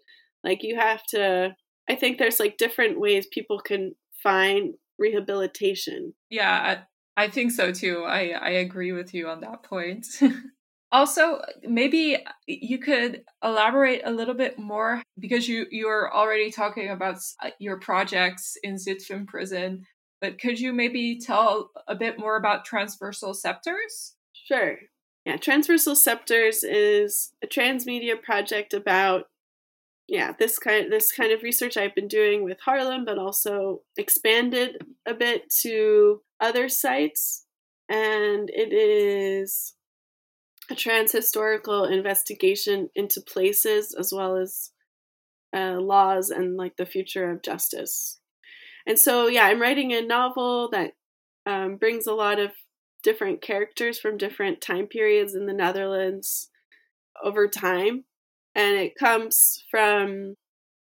Like 0.44 0.62
you 0.62 0.76
have 0.76 1.04
to 1.10 1.56
i 1.88 1.94
think 1.94 2.18
there's 2.18 2.40
like 2.40 2.58
different 2.58 3.00
ways 3.00 3.26
people 3.30 3.60
can 3.60 3.94
find 4.22 4.74
rehabilitation. 4.98 6.14
Yeah 6.30 6.82
I 7.16 7.28
think 7.28 7.52
so 7.52 7.72
too. 7.72 8.04
I, 8.04 8.30
I 8.30 8.50
agree 8.50 8.92
with 8.92 9.14
you 9.14 9.28
on 9.28 9.40
that 9.40 9.62
point. 9.62 10.06
also, 10.92 11.40
maybe 11.62 12.18
you 12.46 12.78
could 12.78 13.24
elaborate 13.42 14.02
a 14.04 14.10
little 14.10 14.34
bit 14.34 14.58
more 14.58 15.02
because 15.18 15.48
you 15.48 15.66
you're 15.70 16.14
already 16.14 16.50
talking 16.50 16.90
about 16.90 17.16
uh, 17.42 17.50
your 17.58 17.78
projects 17.78 18.56
in 18.62 18.74
Zutphen 18.74 19.26
prison. 19.26 19.84
But 20.20 20.40
could 20.40 20.58
you 20.58 20.72
maybe 20.72 21.18
tell 21.18 21.70
a 21.88 21.94
bit 21.94 22.18
more 22.18 22.36
about 22.36 22.64
transversal 22.64 23.34
scepters? 23.34 24.14
Sure. 24.32 24.76
Yeah, 25.26 25.36
Transversal 25.36 25.96
Scepters 25.96 26.62
is 26.62 27.32
a 27.42 27.48
transmedia 27.48 28.20
project 28.22 28.72
about 28.72 29.24
yeah, 30.08 30.32
this 30.38 30.56
kind 30.56 30.92
this 30.92 31.10
kind 31.10 31.32
of 31.32 31.42
research 31.42 31.76
I've 31.76 31.96
been 31.96 32.06
doing 32.06 32.44
with 32.44 32.58
Haarlem, 32.64 33.04
but 33.04 33.18
also 33.18 33.82
expanded 33.96 34.80
a 35.04 35.14
bit 35.14 35.50
to 35.62 36.20
other 36.40 36.68
sites, 36.68 37.44
and 37.88 38.50
it 38.52 38.72
is 38.72 39.74
a 40.70 40.74
transhistorical 40.74 41.90
investigation 41.90 42.90
into 42.94 43.20
places 43.20 43.94
as 43.98 44.12
well 44.12 44.36
as 44.36 44.72
uh, 45.54 45.78
laws 45.80 46.30
and 46.30 46.56
like 46.56 46.76
the 46.76 46.86
future 46.86 47.30
of 47.30 47.42
justice. 47.42 48.18
And 48.86 48.98
so, 48.98 49.26
yeah, 49.26 49.44
I'm 49.44 49.60
writing 49.60 49.92
a 49.92 50.00
novel 50.02 50.68
that 50.70 50.92
um, 51.44 51.76
brings 51.76 52.06
a 52.06 52.14
lot 52.14 52.38
of 52.38 52.52
different 53.02 53.40
characters 53.40 53.98
from 53.98 54.16
different 54.16 54.60
time 54.60 54.86
periods 54.86 55.34
in 55.34 55.46
the 55.46 55.52
Netherlands 55.52 56.50
over 57.22 57.48
time. 57.48 58.04
And 58.54 58.76
it 58.76 58.96
comes 58.96 59.64
from 59.70 60.34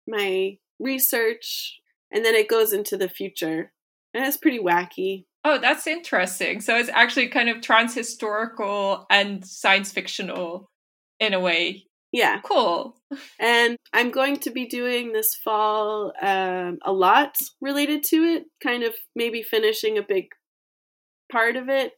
my 0.06 0.58
research 0.78 1.80
and 2.12 2.24
then 2.24 2.34
it 2.34 2.48
goes 2.48 2.72
into 2.72 2.96
the 2.96 3.08
future. 3.08 3.72
And 4.14 4.24
it's 4.24 4.36
pretty 4.36 4.58
wacky. 4.58 5.24
Oh, 5.44 5.58
that's 5.58 5.86
interesting. 5.86 6.60
So 6.60 6.76
it's 6.76 6.88
actually 6.88 7.28
kind 7.28 7.48
of 7.48 7.58
transhistorical 7.58 9.04
and 9.10 9.44
science 9.44 9.92
fictional 9.92 10.70
in 11.18 11.34
a 11.34 11.40
way. 11.40 11.86
Yeah. 12.12 12.40
Cool. 12.44 12.96
And 13.38 13.76
I'm 13.92 14.10
going 14.10 14.38
to 14.38 14.50
be 14.50 14.66
doing 14.66 15.12
this 15.12 15.34
fall 15.34 16.14
um, 16.22 16.78
a 16.82 16.92
lot 16.92 17.36
related 17.60 18.04
to 18.04 18.16
it, 18.22 18.44
kind 18.62 18.84
of 18.84 18.94
maybe 19.14 19.42
finishing 19.42 19.98
a 19.98 20.02
big 20.02 20.28
part 21.30 21.56
of 21.56 21.68
it. 21.68 21.92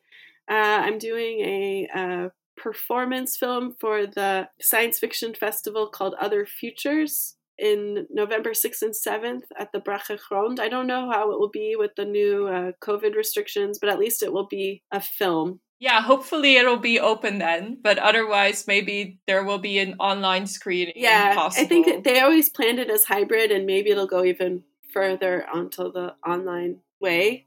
Uh, 0.50 0.54
I'm 0.82 0.98
doing 0.98 1.38
a, 1.40 1.88
uh, 1.94 2.28
performance 2.56 3.36
film 3.36 3.74
for 3.80 4.06
the 4.06 4.48
science 4.60 4.98
fiction 4.98 5.34
festival 5.34 5.88
called 5.88 6.14
Other 6.20 6.46
Futures 6.46 7.36
in 7.58 8.06
November 8.10 8.50
6th 8.50 8.82
and 8.82 8.94
7th 8.94 9.44
at 9.58 9.72
the 9.72 9.80
Brakke 9.80 10.18
Grond. 10.28 10.60
I 10.60 10.68
don't 10.68 10.86
know 10.86 11.10
how 11.10 11.30
it 11.30 11.38
will 11.38 11.50
be 11.50 11.76
with 11.76 11.92
the 11.96 12.04
new 12.04 12.48
uh, 12.48 12.72
COVID 12.82 13.14
restrictions, 13.14 13.78
but 13.78 13.88
at 13.88 13.98
least 13.98 14.22
it 14.22 14.32
will 14.32 14.46
be 14.46 14.82
a 14.90 15.00
film. 15.00 15.60
Yeah, 15.80 16.00
hopefully 16.00 16.56
it'll 16.56 16.78
be 16.78 16.98
open 16.98 17.38
then, 17.38 17.78
but 17.82 17.98
otherwise 17.98 18.66
maybe 18.66 19.18
there 19.26 19.44
will 19.44 19.58
be 19.58 19.78
an 19.78 19.96
online 19.98 20.46
screening. 20.46 20.94
Yeah, 20.96 21.34
possible. 21.34 21.64
I 21.64 21.68
think 21.68 22.04
they 22.04 22.20
always 22.20 22.48
planned 22.48 22.78
it 22.78 22.90
as 22.90 23.04
hybrid, 23.04 23.50
and 23.50 23.66
maybe 23.66 23.90
it'll 23.90 24.06
go 24.06 24.24
even 24.24 24.62
further 24.92 25.46
onto 25.52 25.92
the 25.92 26.14
online 26.26 26.78
way. 27.00 27.46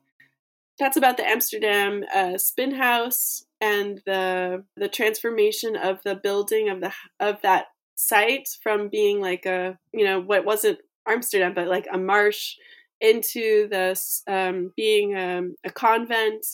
That's 0.77 0.97
about 0.97 1.17
the 1.17 1.27
Amsterdam 1.27 2.03
uh, 2.13 2.37
Spin 2.37 2.75
House 2.75 3.45
and 3.59 4.01
the 4.05 4.63
the 4.75 4.89
transformation 4.89 5.75
of 5.75 6.03
the 6.03 6.13
building 6.13 6.69
of 6.69 6.81
the 6.81 6.91
of 7.19 7.41
that 7.41 7.67
site 7.97 8.47
from 8.61 8.89
being 8.89 9.19
like 9.19 9.45
a 9.45 9.77
you 9.91 10.05
know 10.05 10.21
what 10.21 10.45
wasn't 10.45 10.77
Amsterdam 11.07 11.53
but 11.53 11.67
like 11.67 11.87
a 11.91 11.97
marsh 11.97 12.55
into 13.01 13.67
this 13.69 14.23
um, 14.27 14.71
being 14.75 15.15
um, 15.17 15.55
a 15.65 15.69
convent 15.69 16.45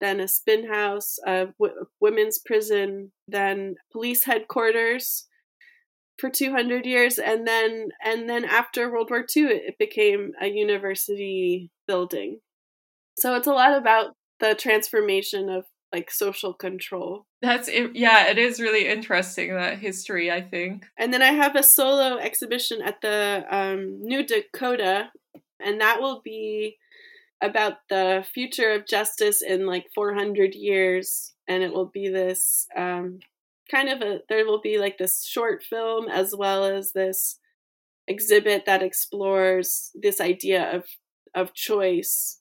then 0.00 0.20
a 0.20 0.28
spin 0.28 0.68
house 0.68 1.18
a 1.26 1.48
w- 1.58 1.84
women's 2.00 2.38
prison 2.38 3.12
then 3.28 3.74
police 3.92 4.24
headquarters 4.24 5.26
for 6.18 6.30
200 6.30 6.86
years 6.86 7.18
and 7.18 7.46
then 7.48 7.88
and 8.04 8.28
then 8.28 8.44
after 8.44 8.90
world 8.90 9.10
war 9.10 9.26
ii 9.36 9.44
it 9.44 9.76
became 9.78 10.32
a 10.40 10.46
university 10.46 11.70
building. 11.88 12.38
So 13.18 13.34
it's 13.34 13.48
a 13.48 13.52
lot 13.52 13.76
about 13.76 14.14
the 14.38 14.54
transformation 14.54 15.48
of 15.48 15.64
like 15.92 16.10
social 16.10 16.54
control. 16.54 17.26
That's 17.42 17.68
it. 17.68 17.94
Yeah, 17.94 18.28
it 18.28 18.38
is 18.38 18.60
really 18.60 18.88
interesting 18.88 19.54
that 19.54 19.78
history, 19.78 20.30
I 20.30 20.40
think. 20.40 20.86
And 20.96 21.12
then 21.12 21.22
I 21.22 21.32
have 21.32 21.54
a 21.54 21.62
solo 21.62 22.16
exhibition 22.16 22.80
at 22.82 23.00
the 23.02 23.44
um, 23.50 24.00
Nieuw 24.02 24.26
Dakota 24.26 25.10
And 25.60 25.80
that 25.80 26.00
will 26.00 26.22
be 26.24 26.78
about 27.42 27.74
the 27.88 28.24
future 28.32 28.72
of 28.72 28.86
justice 28.86 29.42
in 29.42 29.66
like 29.66 29.86
400 29.94 30.54
years. 30.54 31.34
And 31.46 31.62
it 31.62 31.72
will 31.72 31.90
be 31.92 32.08
this 32.08 32.66
um, 32.76 33.18
kind 33.70 33.88
of 33.88 34.00
a, 34.00 34.20
there 34.28 34.46
will 34.46 34.60
be 34.60 34.78
like 34.78 34.98
this 34.98 35.24
short 35.26 35.62
film 35.62 36.08
as 36.08 36.34
well 36.36 36.64
as 36.64 36.92
this 36.92 37.38
exhibit 38.08 38.64
that 38.66 38.82
explores 38.82 39.90
this 39.94 40.20
idea 40.20 40.74
of, 40.74 40.84
of 41.34 41.54
choice 41.54 42.40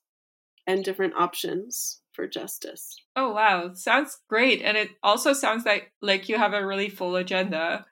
and 0.67 0.83
different 0.83 1.15
options 1.15 2.00
for 2.13 2.27
justice. 2.27 2.95
Oh 3.15 3.31
wow, 3.31 3.71
sounds 3.73 4.19
great. 4.29 4.61
And 4.61 4.77
it 4.77 4.89
also 5.03 5.33
sounds 5.33 5.65
like 5.65 5.91
like 6.01 6.29
you 6.29 6.37
have 6.37 6.53
a 6.53 6.65
really 6.65 6.89
full 6.89 7.15
agenda 7.15 7.85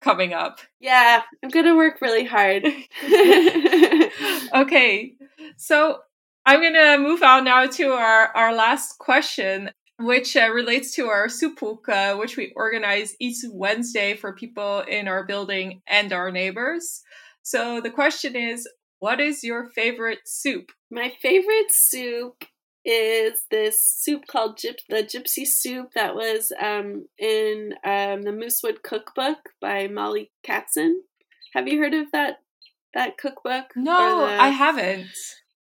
coming 0.00 0.32
up. 0.32 0.60
Yeah, 0.80 1.22
I'm 1.42 1.50
going 1.50 1.66
to 1.66 1.76
work 1.76 2.00
really 2.00 2.24
hard. 2.24 2.64
okay. 4.54 5.14
So, 5.56 6.00
I'm 6.44 6.60
going 6.60 6.74
to 6.74 6.98
move 6.98 7.22
on 7.22 7.44
now 7.44 7.66
to 7.66 7.92
our 7.92 8.26
our 8.36 8.54
last 8.54 8.98
question 8.98 9.70
which 9.98 10.36
uh, 10.36 10.50
relates 10.52 10.94
to 10.94 11.06
our 11.06 11.26
soephoek, 11.26 11.88
uh, 11.88 12.16
which 12.16 12.36
we 12.36 12.52
organize 12.54 13.14
each 13.18 13.38
Wednesday 13.50 14.14
for 14.14 14.34
people 14.34 14.80
in 14.80 15.08
our 15.08 15.24
building 15.24 15.80
and 15.86 16.12
our 16.12 16.30
neighbors. 16.30 17.02
So 17.42 17.80
the 17.80 17.90
question 17.90 18.36
is, 18.36 18.68
what 18.98 19.20
is 19.20 19.44
your 19.44 19.66
favorite 19.70 20.20
soup? 20.26 20.72
My 20.90 21.12
favorite 21.22 21.70
soup 21.70 22.44
is 22.86 23.42
this 23.50 23.82
soup 23.82 24.28
called 24.28 24.58
Gyp- 24.58 24.86
the 24.88 25.02
Gypsy 25.02 25.44
Soup 25.44 25.90
that 25.96 26.14
was 26.14 26.52
um, 26.62 27.06
in 27.18 27.74
um, 27.84 28.22
the 28.22 28.30
Moosewood 28.30 28.84
Cookbook 28.84 29.50
by 29.60 29.88
Mollie 29.88 30.30
Katzen. 30.46 30.98
Have 31.52 31.66
you 31.66 31.80
heard 31.80 31.94
of 31.94 32.12
that 32.12 32.36
that 32.94 33.18
cookbook? 33.18 33.72
No, 33.74 34.20
the, 34.20 34.40
I 34.40 34.48
haven't. 34.48 35.08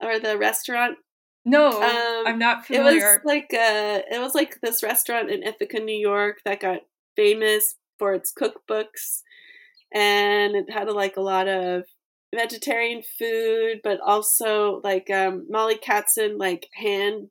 Or 0.01 0.19
the 0.19 0.37
restaurant? 0.37 0.97
No, 1.45 1.81
um, 1.81 2.27
I'm 2.27 2.39
not 2.39 2.65
familiar. 2.65 2.91
It 2.91 2.93
was 2.93 3.19
like 3.23 3.53
uh, 3.53 4.01
it 4.11 4.21
was 4.21 4.35
like 4.35 4.59
this 4.61 4.83
restaurant 4.83 5.31
in 5.31 5.43
Ithaca, 5.43 5.79
New 5.79 5.97
York, 5.97 6.39
that 6.43 6.59
got 6.59 6.79
famous 7.15 7.75
for 7.97 8.13
its 8.13 8.33
cookbooks, 8.33 9.21
and 9.93 10.57
it 10.57 10.69
had 10.69 10.89
like 10.89 11.15
a 11.15 11.21
lot 11.21 11.47
of 11.47 11.85
vegetarian 12.33 13.01
food, 13.17 13.79
but 13.83 13.99
also 14.05 14.81
like 14.83 15.09
um, 15.09 15.45
Mollie 15.49 15.77
Katzen 15.77 16.37
like 16.37 16.67
hand 16.73 17.29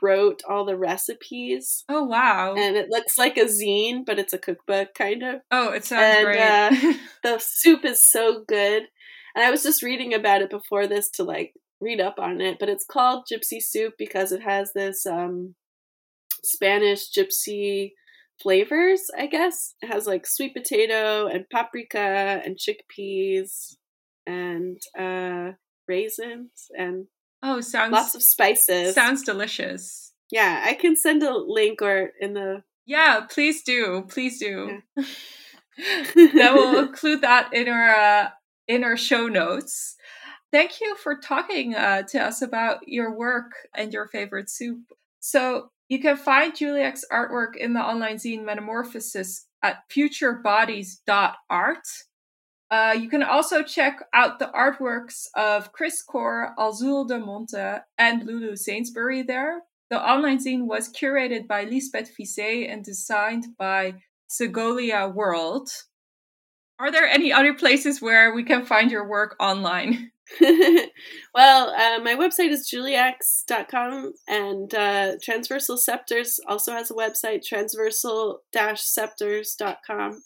wrote 0.00 0.42
all 0.48 0.64
the 0.64 0.76
recipes. 0.76 1.84
Oh 1.88 2.04
wow! 2.04 2.54
And 2.56 2.76
it 2.76 2.88
looks 2.90 3.18
like 3.18 3.36
a 3.36 3.44
zine, 3.44 4.04
but 4.04 4.18
it's 4.18 4.32
a 4.32 4.38
cookbook 4.38 4.94
kind 4.94 5.22
of. 5.22 5.40
Oh, 5.50 5.72
it 5.72 5.84
sounds 5.84 6.16
and, 6.16 6.24
great. 6.24 6.40
uh, 6.40 6.94
the 7.22 7.38
soup 7.38 7.84
is 7.84 8.08
so 8.08 8.44
good, 8.46 8.84
and 9.34 9.44
I 9.44 9.50
was 9.50 9.62
just 9.62 9.82
reading 9.82 10.14
about 10.14 10.42
it 10.42 10.50
before 10.50 10.86
this 10.86 11.10
to 11.12 11.24
like 11.24 11.54
read 11.80 12.00
up 12.00 12.18
on 12.18 12.40
it. 12.40 12.58
But 12.58 12.68
it's 12.68 12.86
called 12.86 13.26
Gypsy 13.30 13.60
Soup 13.60 13.94
because 13.98 14.32
it 14.32 14.42
has 14.42 14.72
this 14.74 15.06
um, 15.06 15.54
Spanish 16.44 17.10
gypsy 17.10 17.92
flavors. 18.40 19.02
I 19.18 19.26
guess 19.26 19.74
it 19.82 19.90
has 19.90 20.06
like 20.06 20.26
sweet 20.26 20.54
potato 20.54 21.26
and 21.26 21.48
paprika 21.50 22.42
and 22.44 22.58
chickpeas 22.58 23.76
and 24.26 24.80
uh, 24.98 25.52
raisins 25.88 26.68
and 26.76 27.06
oh, 27.42 27.60
sounds 27.60 27.92
lots 27.92 28.14
of 28.14 28.22
spices. 28.22 28.94
Sounds 28.94 29.22
delicious. 29.22 30.12
Yeah, 30.30 30.62
I 30.66 30.74
can 30.74 30.96
send 30.96 31.22
a 31.22 31.36
link 31.36 31.82
or 31.82 32.10
in 32.20 32.34
the 32.34 32.62
yeah, 32.86 33.22
please 33.28 33.62
do, 33.62 34.06
please 34.08 34.38
do. 34.38 34.80
Yeah. 34.96 35.04
then 36.14 36.54
we'll 36.54 36.78
include 36.86 37.20
that 37.22 37.52
in 37.52 37.68
our 37.68 37.94
uh, 37.94 38.28
in 38.68 38.84
our 38.84 38.96
show 38.96 39.26
notes. 39.26 39.96
Thank 40.52 40.80
you 40.80 40.96
for 40.96 41.18
talking 41.18 41.74
uh, 41.74 42.02
to 42.02 42.18
us 42.20 42.40
about 42.40 42.86
your 42.86 43.14
work 43.16 43.50
and 43.74 43.92
your 43.92 44.06
favorite 44.06 44.48
soup. 44.48 44.78
So 45.20 45.70
you 45.88 46.00
can 46.00 46.16
find 46.16 46.56
Juliacks's 46.56 47.06
artwork 47.12 47.56
in 47.56 47.72
the 47.72 47.80
online 47.80 48.16
zine 48.16 48.44
Metamorphosis 48.44 49.46
at 49.62 49.82
futurebodies.art. 49.90 51.86
Uh, 52.70 52.96
you 52.98 53.08
can 53.08 53.22
also 53.22 53.62
check 53.62 54.02
out 54.12 54.38
the 54.38 54.50
artworks 54.54 55.26
of 55.36 55.72
Chris 55.72 56.02
Core, 56.02 56.52
Alzul 56.58 57.06
de 57.06 57.18
Monte, 57.18 57.82
and 57.96 58.26
Lulu 58.26 58.56
Sainsbury 58.56 59.22
there. 59.22 59.62
The 59.90 60.02
online 60.02 60.38
zine 60.38 60.66
was 60.66 60.92
curated 60.92 61.46
by 61.46 61.64
Lisbeth 61.64 62.10
Fisset 62.18 62.70
and 62.70 62.84
designed 62.84 63.46
by 63.56 63.94
Segolia 64.28 65.14
World. 65.14 65.68
Are 66.78 66.90
there 66.90 67.06
any 67.06 67.32
other 67.32 67.54
places 67.54 68.02
where 68.02 68.34
we 68.34 68.42
can 68.42 68.64
find 68.64 68.90
your 68.90 69.08
work 69.08 69.36
online? 69.38 70.10
well, 71.34 71.70
uh, 71.70 72.00
my 72.00 72.16
website 72.16 72.50
is 72.50 72.68
juliacks.com 72.68 74.12
and 74.26 74.74
uh, 74.74 75.12
Transversal 75.22 75.76
Scepters 75.76 76.40
also 76.48 76.72
has 76.72 76.90
a 76.90 76.94
website, 76.94 77.44
transversal-scepters.com. 77.44 80.22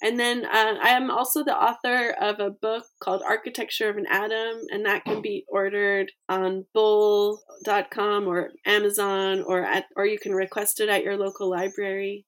And 0.00 0.18
then 0.18 0.44
uh, 0.44 0.74
I 0.82 0.90
am 0.90 1.10
also 1.10 1.42
the 1.42 1.56
author 1.56 2.10
of 2.20 2.38
a 2.38 2.50
book 2.50 2.84
called 3.02 3.22
Architecture 3.26 3.90
of 3.90 3.96
an 3.96 4.06
Atom, 4.08 4.62
and 4.70 4.86
that 4.86 5.04
can 5.04 5.20
be 5.20 5.44
ordered 5.48 6.12
on 6.28 6.66
bol.com 6.72 8.28
or 8.28 8.50
Amazon, 8.64 9.42
or 9.44 9.64
at 9.64 9.86
or 9.96 10.06
you 10.06 10.18
can 10.18 10.32
request 10.32 10.80
it 10.80 10.88
at 10.88 11.02
your 11.02 11.16
local 11.16 11.50
library. 11.50 12.26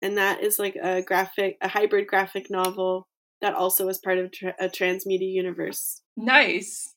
And 0.00 0.16
that 0.16 0.42
is 0.42 0.58
like 0.58 0.76
a 0.82 1.02
graphic, 1.02 1.58
a 1.60 1.68
hybrid 1.68 2.06
graphic 2.06 2.46
novel 2.50 3.06
that 3.42 3.54
also 3.54 3.88
is 3.88 3.98
part 3.98 4.18
of 4.18 4.32
tra- 4.32 4.54
a 4.58 4.68
transmedia 4.68 5.30
universe. 5.30 6.00
Nice. 6.16 6.94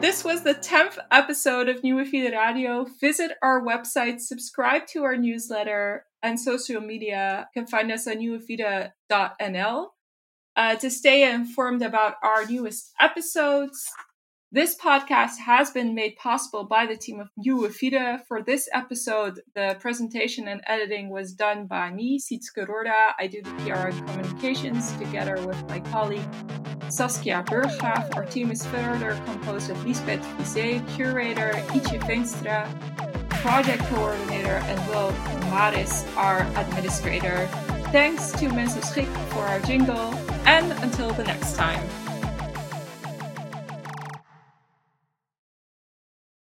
This 0.00 0.24
was 0.24 0.42
the 0.42 0.54
10th 0.54 0.98
episode 1.10 1.68
of 1.68 1.82
Nieuwe 1.82 2.10
Radio. 2.32 2.86
Visit 3.00 3.32
our 3.42 3.62
website, 3.62 4.20
subscribe 4.20 4.86
to 4.88 5.04
our 5.04 5.16
newsletter, 5.16 6.06
and 6.22 6.38
social 6.38 6.80
media. 6.80 7.48
You 7.54 7.62
can 7.62 7.68
find 7.68 7.90
us 7.90 8.06
on 8.06 8.16
nieuwevide.nl 8.16 9.86
uh, 10.56 10.74
to 10.76 10.90
stay 10.90 11.30
informed 11.30 11.82
about 11.82 12.14
our 12.22 12.44
newest 12.46 12.92
episodes. 13.00 13.90
This 14.54 14.76
podcast 14.76 15.38
has 15.38 15.70
been 15.70 15.94
made 15.94 16.16
possible 16.16 16.64
by 16.64 16.84
the 16.84 16.94
team 16.94 17.20
of 17.20 17.30
Nieuwe 17.38 17.72
For 18.28 18.42
this 18.42 18.68
episode, 18.74 19.40
the 19.54 19.78
presentation 19.80 20.46
and 20.46 20.60
editing 20.66 21.08
was 21.08 21.32
done 21.32 21.66
by 21.66 21.90
me, 21.90 22.20
Sietske 22.20 22.66
Roorda. 22.68 23.12
I 23.18 23.28
do 23.28 23.40
the 23.40 23.50
PR 23.64 23.88
and 23.88 24.08
communications 24.08 24.92
together 24.98 25.42
with 25.46 25.66
my 25.70 25.80
colleague 25.80 26.28
Saskia 26.90 27.42
Burggraaf. 27.44 28.14
Our 28.14 28.26
team 28.26 28.50
is 28.50 28.66
further 28.66 29.18
composed 29.24 29.70
of 29.70 29.86
Lisbeth 29.86 30.20
Fisset, 30.36 30.86
curator 30.94 31.52
Ietje 31.68 32.00
Veenstra, 32.02 32.68
project 33.42 33.82
coordinator, 33.86 34.62
and 34.70 34.78
Will 34.88 35.10
Maris, 35.50 36.06
our 36.16 36.42
administrator. 36.54 37.48
Thanks 37.90 38.30
to 38.32 38.48
Mensa 38.48 38.80
Schik 38.80 39.08
for 39.32 39.40
our 39.40 39.58
jingle, 39.58 40.14
and 40.46 40.70
until 40.84 41.10
the 41.10 41.24
next 41.24 41.56
time. 41.56 42.11